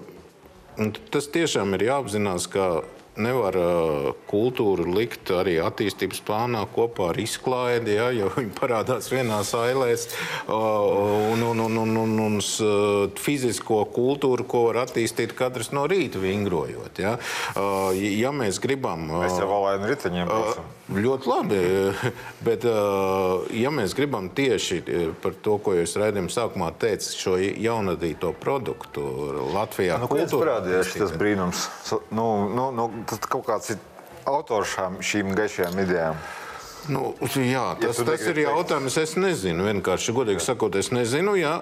[1.14, 2.82] tas tiešām ir jāapzinās, ka
[3.22, 9.42] nevar uh, kultūru likt arī attīstības plānā kopā ar izklaidi, ja, jo viņi parādās vienā
[9.44, 10.08] ailēs.
[10.48, 15.86] Uh, un, un, un, un, un, un uh, fizisko kultūru, ko var attīstīt katrs no
[15.90, 17.04] rīta vingrojot.
[17.04, 17.18] Ja,
[17.58, 19.10] uh, ja mēs gribam.
[19.12, 20.72] uh, Mēs jau valaini riteņiem braucam.
[20.92, 21.60] Ļoti labi,
[22.48, 27.38] bet uh, ja mēs gribam tieši uh, par to, ko jūs raidījuma sākumā teicāt, šo
[27.40, 29.06] jaunadīto produktu
[29.54, 31.66] Latvijā, Nu, kultūra parādījās attīstīt, šis brīnums?
[32.12, 33.80] Nu, nu, nu, tas kaut kāds ir
[34.28, 36.20] autors šīm gaišajām idejām.
[36.92, 38.96] Nu, jā, tas, tu tas ir jautājums.
[39.00, 41.36] Es nezinu, vienkārši godīgi sakot, es nezinu.
[41.40, 41.54] Jā,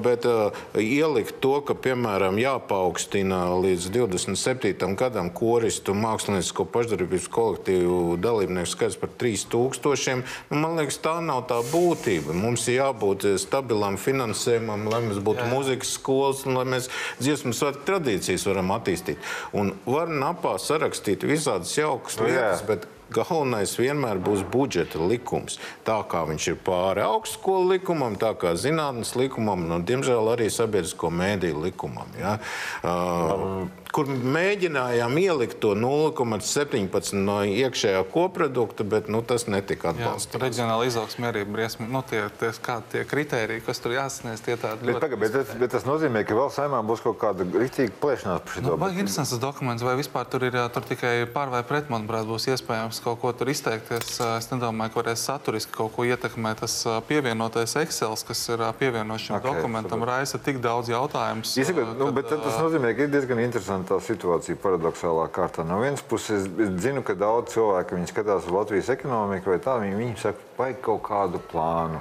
[0.00, 0.50] bet ā,
[0.80, 4.94] ielikt to, ka, piemēram, jāpaukstina līdz 27.
[5.00, 10.22] gadam koristu māksliniecisko pašdarbības kolektīvu dalībnieku skaits par 3000.
[10.50, 12.36] Nu, man liekas, tā nav tā būtība.
[12.36, 15.50] Mums ir jābūt stabilam finansējumam, lai mums būtu jā.
[15.52, 16.88] mūzikas skolas un lai mēs
[17.20, 19.20] dziesmu svētku tradīcijas varam attīstīt.
[19.56, 22.50] Un var napā sarakstīt visādas jaukas Nu, jā.
[22.50, 25.58] lietas, bet Galvenais vienmēr būs budžeta likums.
[25.86, 31.10] Tā kā viņš ir pāri augstskolu likumam, tā kā zinātnes likumam, un, diemžēl, arī sabiedrisko
[31.10, 32.10] mēdīju likumam.
[32.20, 32.38] Ja?
[32.86, 40.38] Uh, kur mēģinājām ielikt to 0,17 no iekšējā koprodukta, bet nu, tas netika atbalstīts.
[40.40, 41.88] reģionāla izaugsme arī briesmi.
[41.90, 45.00] Nu, tie, tie, kādi tie kriteriji, kas tur jāsasniedz, tie tādi Bet, ļoti.
[45.00, 48.54] paga, bet, tas- bet tas nozīmē, ka vēl saimā būs kaut kāda rīktīga plēšanās par
[48.54, 51.88] šo Nu, Vai interesants tas dokuments, vai vispār tur ir tur tikai pār vai pret,
[51.90, 54.20] manuprāt, būs iespējams kaut ko tur izteikties.
[54.38, 56.60] Es nedomāju, ka varēs saturiski kaut ko ietekmēt.
[56.60, 60.88] Tas ā, pievienotais Excel, kas ir ā, pievienots šim Ok, okay, dokumentam, raisa tik daudz
[60.88, 61.42] jautājumu.
[61.42, 63.38] Īsaka, nu, bet tas nozīmē, ka ir diezgan
[63.80, 65.64] interesanta tā situācija paradoxālā kārtā.
[65.64, 69.78] No vienas puses, es zinu, ka daudz cilvēku viņi skatās uz Latvijas ekonomiku, vai tā
[69.80, 72.00] viņi, viņi saka, vajag kaut kādu plānu.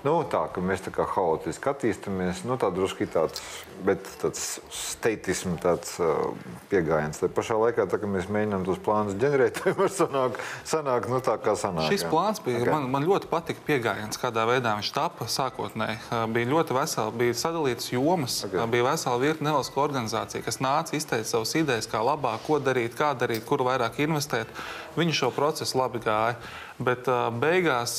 [0.00, 3.42] Nu, tā ka mēs tā kā haotiski attīstāmies, nu, tā drusku tāds,
[3.84, 6.30] bet tāds steitisms, tāds uh,
[6.70, 7.20] pieejams.
[7.20, 10.38] Tā pašā laikā, tā, kad mēs mēģinām tos plānus ģenerēt, var sanāk,
[10.68, 11.90] sanāk nu, tā kā sanāk.
[11.92, 12.12] Šis jā.
[12.12, 12.64] plāns bija, Ok.
[12.64, 12.72] okay.
[12.72, 16.00] man, man ļoti patika pieejams, kādā veidā viņš tapa sākotnēji.
[16.08, 18.54] Uh, Bija ļoti veseli, bija sadalīts jomas, Ok.
[18.54, 18.72] okay.
[18.72, 23.12] bija vesela virkne nevalstisko organizāciju, kas nāca izteikt savas idejas, kā labāk, ko darīt, kā
[23.18, 24.48] darīt, kur vairāk investēt.
[24.96, 26.40] Viņi šo procesu labi gāja.
[26.80, 27.04] Bet
[27.36, 27.98] beigās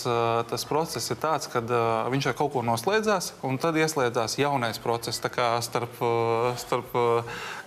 [0.50, 1.62] tas process ir tāds, ka
[2.10, 5.22] viņš ar kaut ko noslēdzās, un tad ieslēdzās jaunais process.
[5.22, 6.00] Tā kā starp,
[6.58, 6.96] starp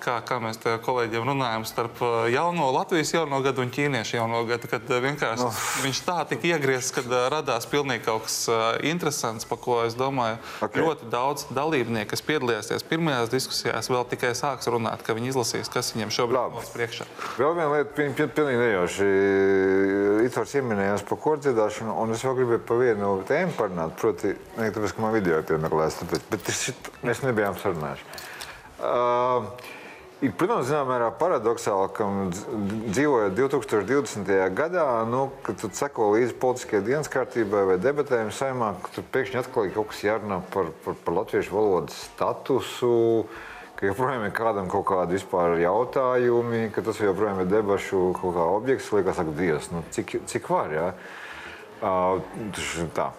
[0.02, 2.02] kā, kā mēs te kolēģiem runājam, starp
[2.34, 5.52] jauno Latvijas jauno gadu un ķīniešu jauno gadu, kad vienkārši no.
[5.84, 8.40] viņš tā tika iegriezts, kad radās pilnīgi kaut kas
[8.84, 10.66] interesants, par ko es domāju, Ok.
[10.66, 10.82] okay.
[10.82, 15.94] ļoti daudz dalībnieku, kas piedalījās pirmajās diskusijās, vēl tikai sāks runāt, ka viņi izlasīs, kas
[15.94, 17.06] viņiem šobrīd ir priekšā.
[17.38, 19.08] Vēl viena lieta, pil- pil- pilnīgi nejauši.
[20.24, 23.94] Itvars pieminējās par kordziedāšanu, un es vēl gribēju par vienu tēmu parunāt.
[24.00, 28.12] Proti, ne tāpēc, ka man video ir piemeklēts, tāpēc, bet šit, mēs nebijām sarunājuši.
[28.84, 29.72] Uh,
[30.24, 32.44] Ir, protams, zināmā mērā paradoxāli, ka dz-
[32.94, 34.30] dzīvojot 2020.
[34.56, 39.40] gadā, nu, kad tu seko līdzi politiskajai dienas kārtībai vai debatēm saimā, ka tur pēkšņi
[39.42, 42.94] atkal ir kaut kas jārunā par, par, par latviešu valodas statusu,
[43.78, 48.46] ka joprojām ir kādam kaut kādi vispār jautājumi, ka tas joprojām ir debašu kaut kā
[48.54, 48.92] objekts.
[48.94, 50.88] Liekas, ak, Dievs, nu, cik, cik var, jā?
[51.84, 52.22] Uh,
[52.96, 53.10] tā.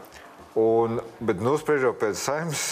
[0.57, 2.63] Un, bet, nu, spriežot pēc saimnes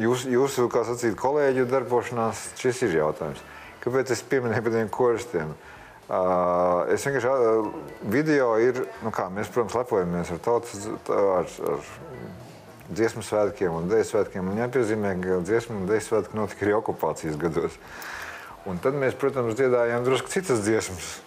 [0.00, 3.44] jūs, jūsu, kā sacīt, kolēģu darbošanās šis ir jautājums.
[3.84, 5.54] Kāpēc es pieminēju par tiem koristiem?
[6.04, 7.68] Uh, es vienkārši uh,
[8.12, 11.86] video ir, nu kā mēs, protams, lepojamies ar tautas, ar, ar
[12.90, 14.48] dziesmu svētkiem un dēļu svētkiem.
[14.50, 17.78] Un jāpiezīmē, ka dziesmu un dēļu svētki notika arī okupācijas gados.
[18.68, 21.18] Un tad mēs, protams, dziedājām drusku citas dziesmas.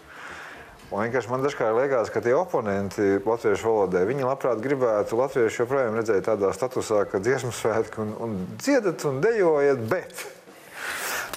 [0.88, 5.98] Un vienkārši man dažkārt liekas, ka tie oponenti latviešu valodai, viņi labprāt gribētu latviešu joprojām
[6.00, 10.24] redzēt tādā statusā, ka dziesmu svētki un, un dziedat un dejojat, bet.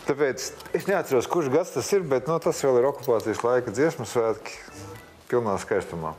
[0.07, 0.47] Tāpēc
[0.79, 4.07] es neatceros, kurš gads tas ir, bet no, nu, tas vēl ir okupācijas laika dziesmu
[4.07, 4.55] svētki
[5.31, 6.15] pilnā skaistumā.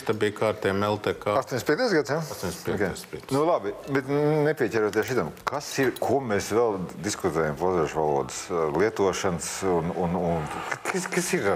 [0.00, 1.34] Pieci, tad bija kārtējiem LTK.
[1.40, 1.94] 85.
[1.98, 2.20] gads, ja?
[2.20, 3.04] 85.
[3.10, 3.20] Okay.
[3.34, 8.40] Nu, labi, bet nepieķeroties šitam, kas ir, ko mēs vēl diskutējam latviešu valodas
[8.76, 10.48] lietošanas un, un, un
[10.88, 11.52] kas, kas ir?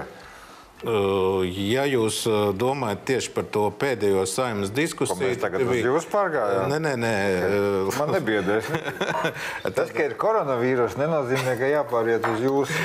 [0.85, 2.17] Ja jūs
[2.59, 5.87] domājat tieši par to pēdējo saimnes diskusiju, tad tagad bija...
[5.87, 6.67] jūs pārgājāt.
[6.69, 7.13] Nē, nē, nē.
[7.95, 8.67] Man nebiedēs.
[9.77, 12.83] Tas, ka ir koronavīrus, nenozīmē, ka jāpāriet uz jūsu.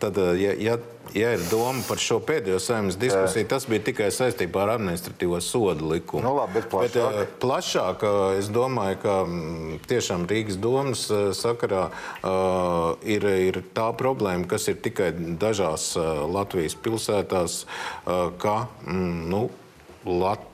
[0.00, 0.78] Tad, ja, ja
[1.14, 5.90] ja ir doma par šo pēdējo saimnes diskusiju, tas bija tikai saistībā ar administratīvo sodu
[5.92, 6.24] likumu.
[6.26, 7.18] Nu, labi, bet plašāk.
[7.18, 8.06] Bet, plašāk
[8.40, 11.06] es domāju, ka mm, tiešām Rīgas domas
[11.38, 15.92] sakarā uh, ir, ir tā problēma, kas ir tikai dažās
[16.32, 17.62] Latvijas pilsētās,
[18.06, 19.46] ka mm, nu,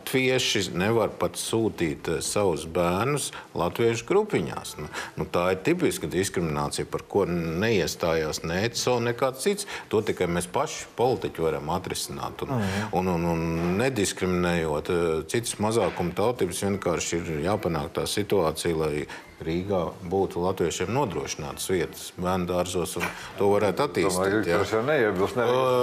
[0.03, 4.77] latvieši nevar pat sūtīt eh, savus bērnus latviešu grupiņās.
[4.81, 9.67] Nu, nu, tā ir tipiska diskriminācija, par ko neiestājās ne ECO, nekāds cits.
[9.89, 12.43] To tikai mēs paši politiķi varam atrisināt.
[12.43, 12.89] Un, mm.
[12.99, 19.07] un, un, un nediskriminējot eh, citas mazākuma tautības, vienkārši ir jāpanāk tā situācija, lai
[19.43, 19.81] Rīgā
[20.11, 23.07] būtu latviešiem nodrošinātas vietas bērnu dārzos, un
[23.39, 24.49] to varētu attīstīt.
[24.49, 25.39] Tas jau neiebilst.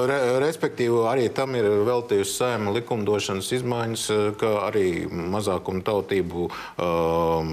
[0.10, 4.06] Re, respektīvi, arī tam ir veltījusi saima likumdošanas izmaiņas,
[4.40, 7.52] ka arī mazākuma tautību um,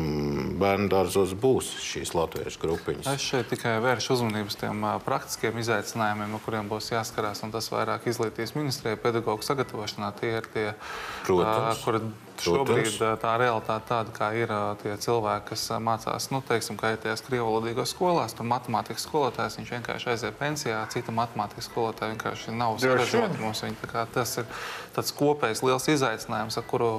[0.61, 3.11] bērnu dārzos būs šīs latviešu grupiņas.
[3.13, 7.55] Es šeit tikai vēršu uzmanību uz tiem uh, praktiskiem izaicinājumiem, no kuriem būs jāskarās, un
[7.55, 10.13] tas vairāk izglītības ministrijai pedagoģu sagatavošanā.
[10.21, 10.69] Tie ir tie,
[11.27, 11.81] Protams.
[11.81, 12.03] Uh, kuri
[12.43, 17.25] Šobrīd tā realitāte tāda, kā ir tie cilvēki, kas mācās, nu, teiksim, kā ir tajās
[17.27, 23.41] krievulodīgās skolās, tur matemātikas skolotājs, viņš vienkārši aiziet pensijā, cita matemātikas skolotāja vienkārši nav saražota
[23.41, 23.63] mums.
[23.67, 24.49] Viņa, tas ir
[24.97, 26.91] tāds kopējs liels izaicinājums, ar kuru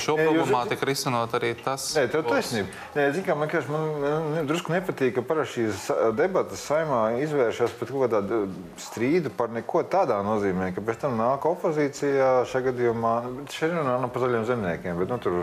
[0.00, 1.90] šo problemātiku risinot arī tas.
[1.98, 2.72] Nē, tev taisnība.
[2.96, 7.92] Nē, zin, kā, man, man, man drusku nepatīk, ka parasti šīs debatas saimā izvēršas pat
[7.92, 8.42] kaut kādā
[8.80, 13.14] strīdu par neko tādā nozīmē, ka pēc tam nāk opozīcijā šajā gadījumā,
[13.52, 15.40] šeit runā par zaļiem zemniekiem, bet nu, tur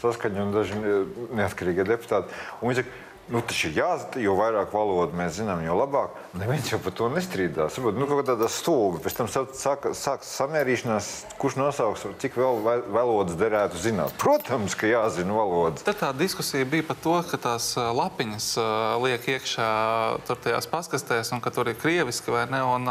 [0.00, 0.80] saskaņa un daži
[1.36, 2.36] neatkarīgie deputāti.
[2.60, 2.98] Un viņi saka,
[3.30, 6.16] Nu, tas ir jāzina, jo vairāk valodu mēs zinām, jo labāk.
[6.34, 7.76] Neviens jau par to nestrīdās.
[7.78, 12.58] Varbūt nu, kaut kādā stūga, pēc tam sākas sāk samērīšanās, kurš nosauks, cik vēl
[12.90, 14.16] valodas derētu zināt.
[14.18, 15.84] Protams, ka jāzina valodas.
[15.86, 18.48] Tad tā diskusija bija par to, ka tās lapiņas
[19.04, 19.68] liek iekšā
[20.26, 22.64] tur tajās paskastēs un ka tur ir krieviski vai ne.
[22.66, 22.90] Un,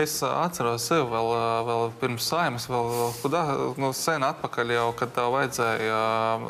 [0.00, 1.30] es atceros sevi vēl,
[1.68, 3.44] vēl pirms saimas, vēl kudā,
[3.76, 6.02] nu, sen atpakaļ jau, kad tev vajadzēja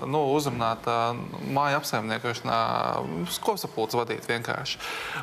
[0.06, 0.86] nu, uzrunāt
[1.50, 2.62] māju apsaimniekošanā
[3.44, 4.80] kopsapulces vadīt vienkārši.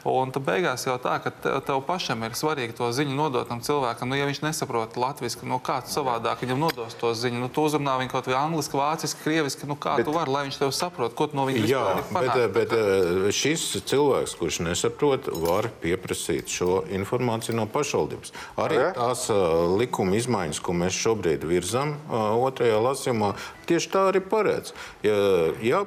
[0.09, 3.61] Un tad beigās jau tā, ka tev, tev pašam ir svarīgi to ziņu nodot tam
[3.63, 4.09] cilvēkam.
[4.11, 7.97] Nu, ja viņš nesaprot latviešu, nu kāds savādāk viņam nodos to ziņu, nu tu uzrunā
[8.01, 11.15] viņu kaut vai angliski, vāciski, krieviski, nu kā bet, tu vari, lai viņš tev saprot,
[11.17, 11.85] ko tu no viņa jā,
[12.15, 18.33] bet, bet eh, šis cilvēks, kurš nesaprot, var pieprasīt šo informāciju no pašvaldības.
[18.61, 23.33] Arī tās uh, likuma izmaiņas, ko mēs šobrīd virzam uh, otrajā lasījumā,
[23.69, 24.73] tieši tā arī paredz.
[25.05, 25.15] Ja,
[25.63, 25.83] ja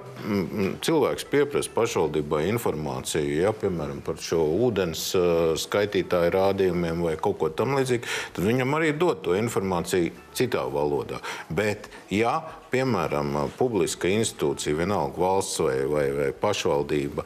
[0.85, 5.13] cilvēks pieprasa pašvaldības pašvaldībai informāciju, ja, piemēram, par šo ūdens
[5.63, 11.21] skaitītāju rādījumiem vai kaut ko tamlīdzīgu, tad viņam arī dod to informāciju citā valodā.
[11.55, 12.41] Bet, ja
[12.75, 17.25] piemēram, publiska institūcija, vienalga valsts vai, vai, vai pašvaldība,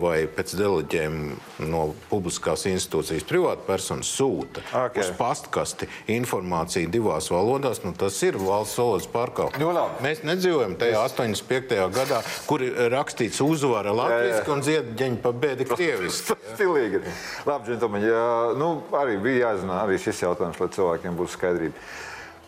[0.00, 5.02] vai pēc deleģējuma no publiskās institūcijas privāta persona sūta Okay.
[5.02, 9.60] uz pastkasti informāciju divās valodās, nu, tas ir valsts valodas pārkāpums.
[9.60, 10.00] Nu, labi.
[10.04, 11.80] Mēs nedzīvojam tajā 85.
[11.94, 16.36] gadā, kur ir rakstīts uzvara latviešu un ziedģeņa pa bēdi krieviski.
[16.54, 17.02] Stilīgi.
[17.48, 18.12] Labi, džentlmeņi.
[18.60, 18.70] Nu,
[19.00, 21.90] arī bija jāzina arī šis jautājums, lai cilvēkiem būtu skaidrība.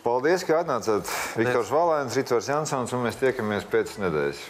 [0.03, 1.07] Paldies, ka atnācāt.
[1.39, 4.41] Viktors Valēns, Ritvars Jansons, un mēs tiekamies pēc nedēļas.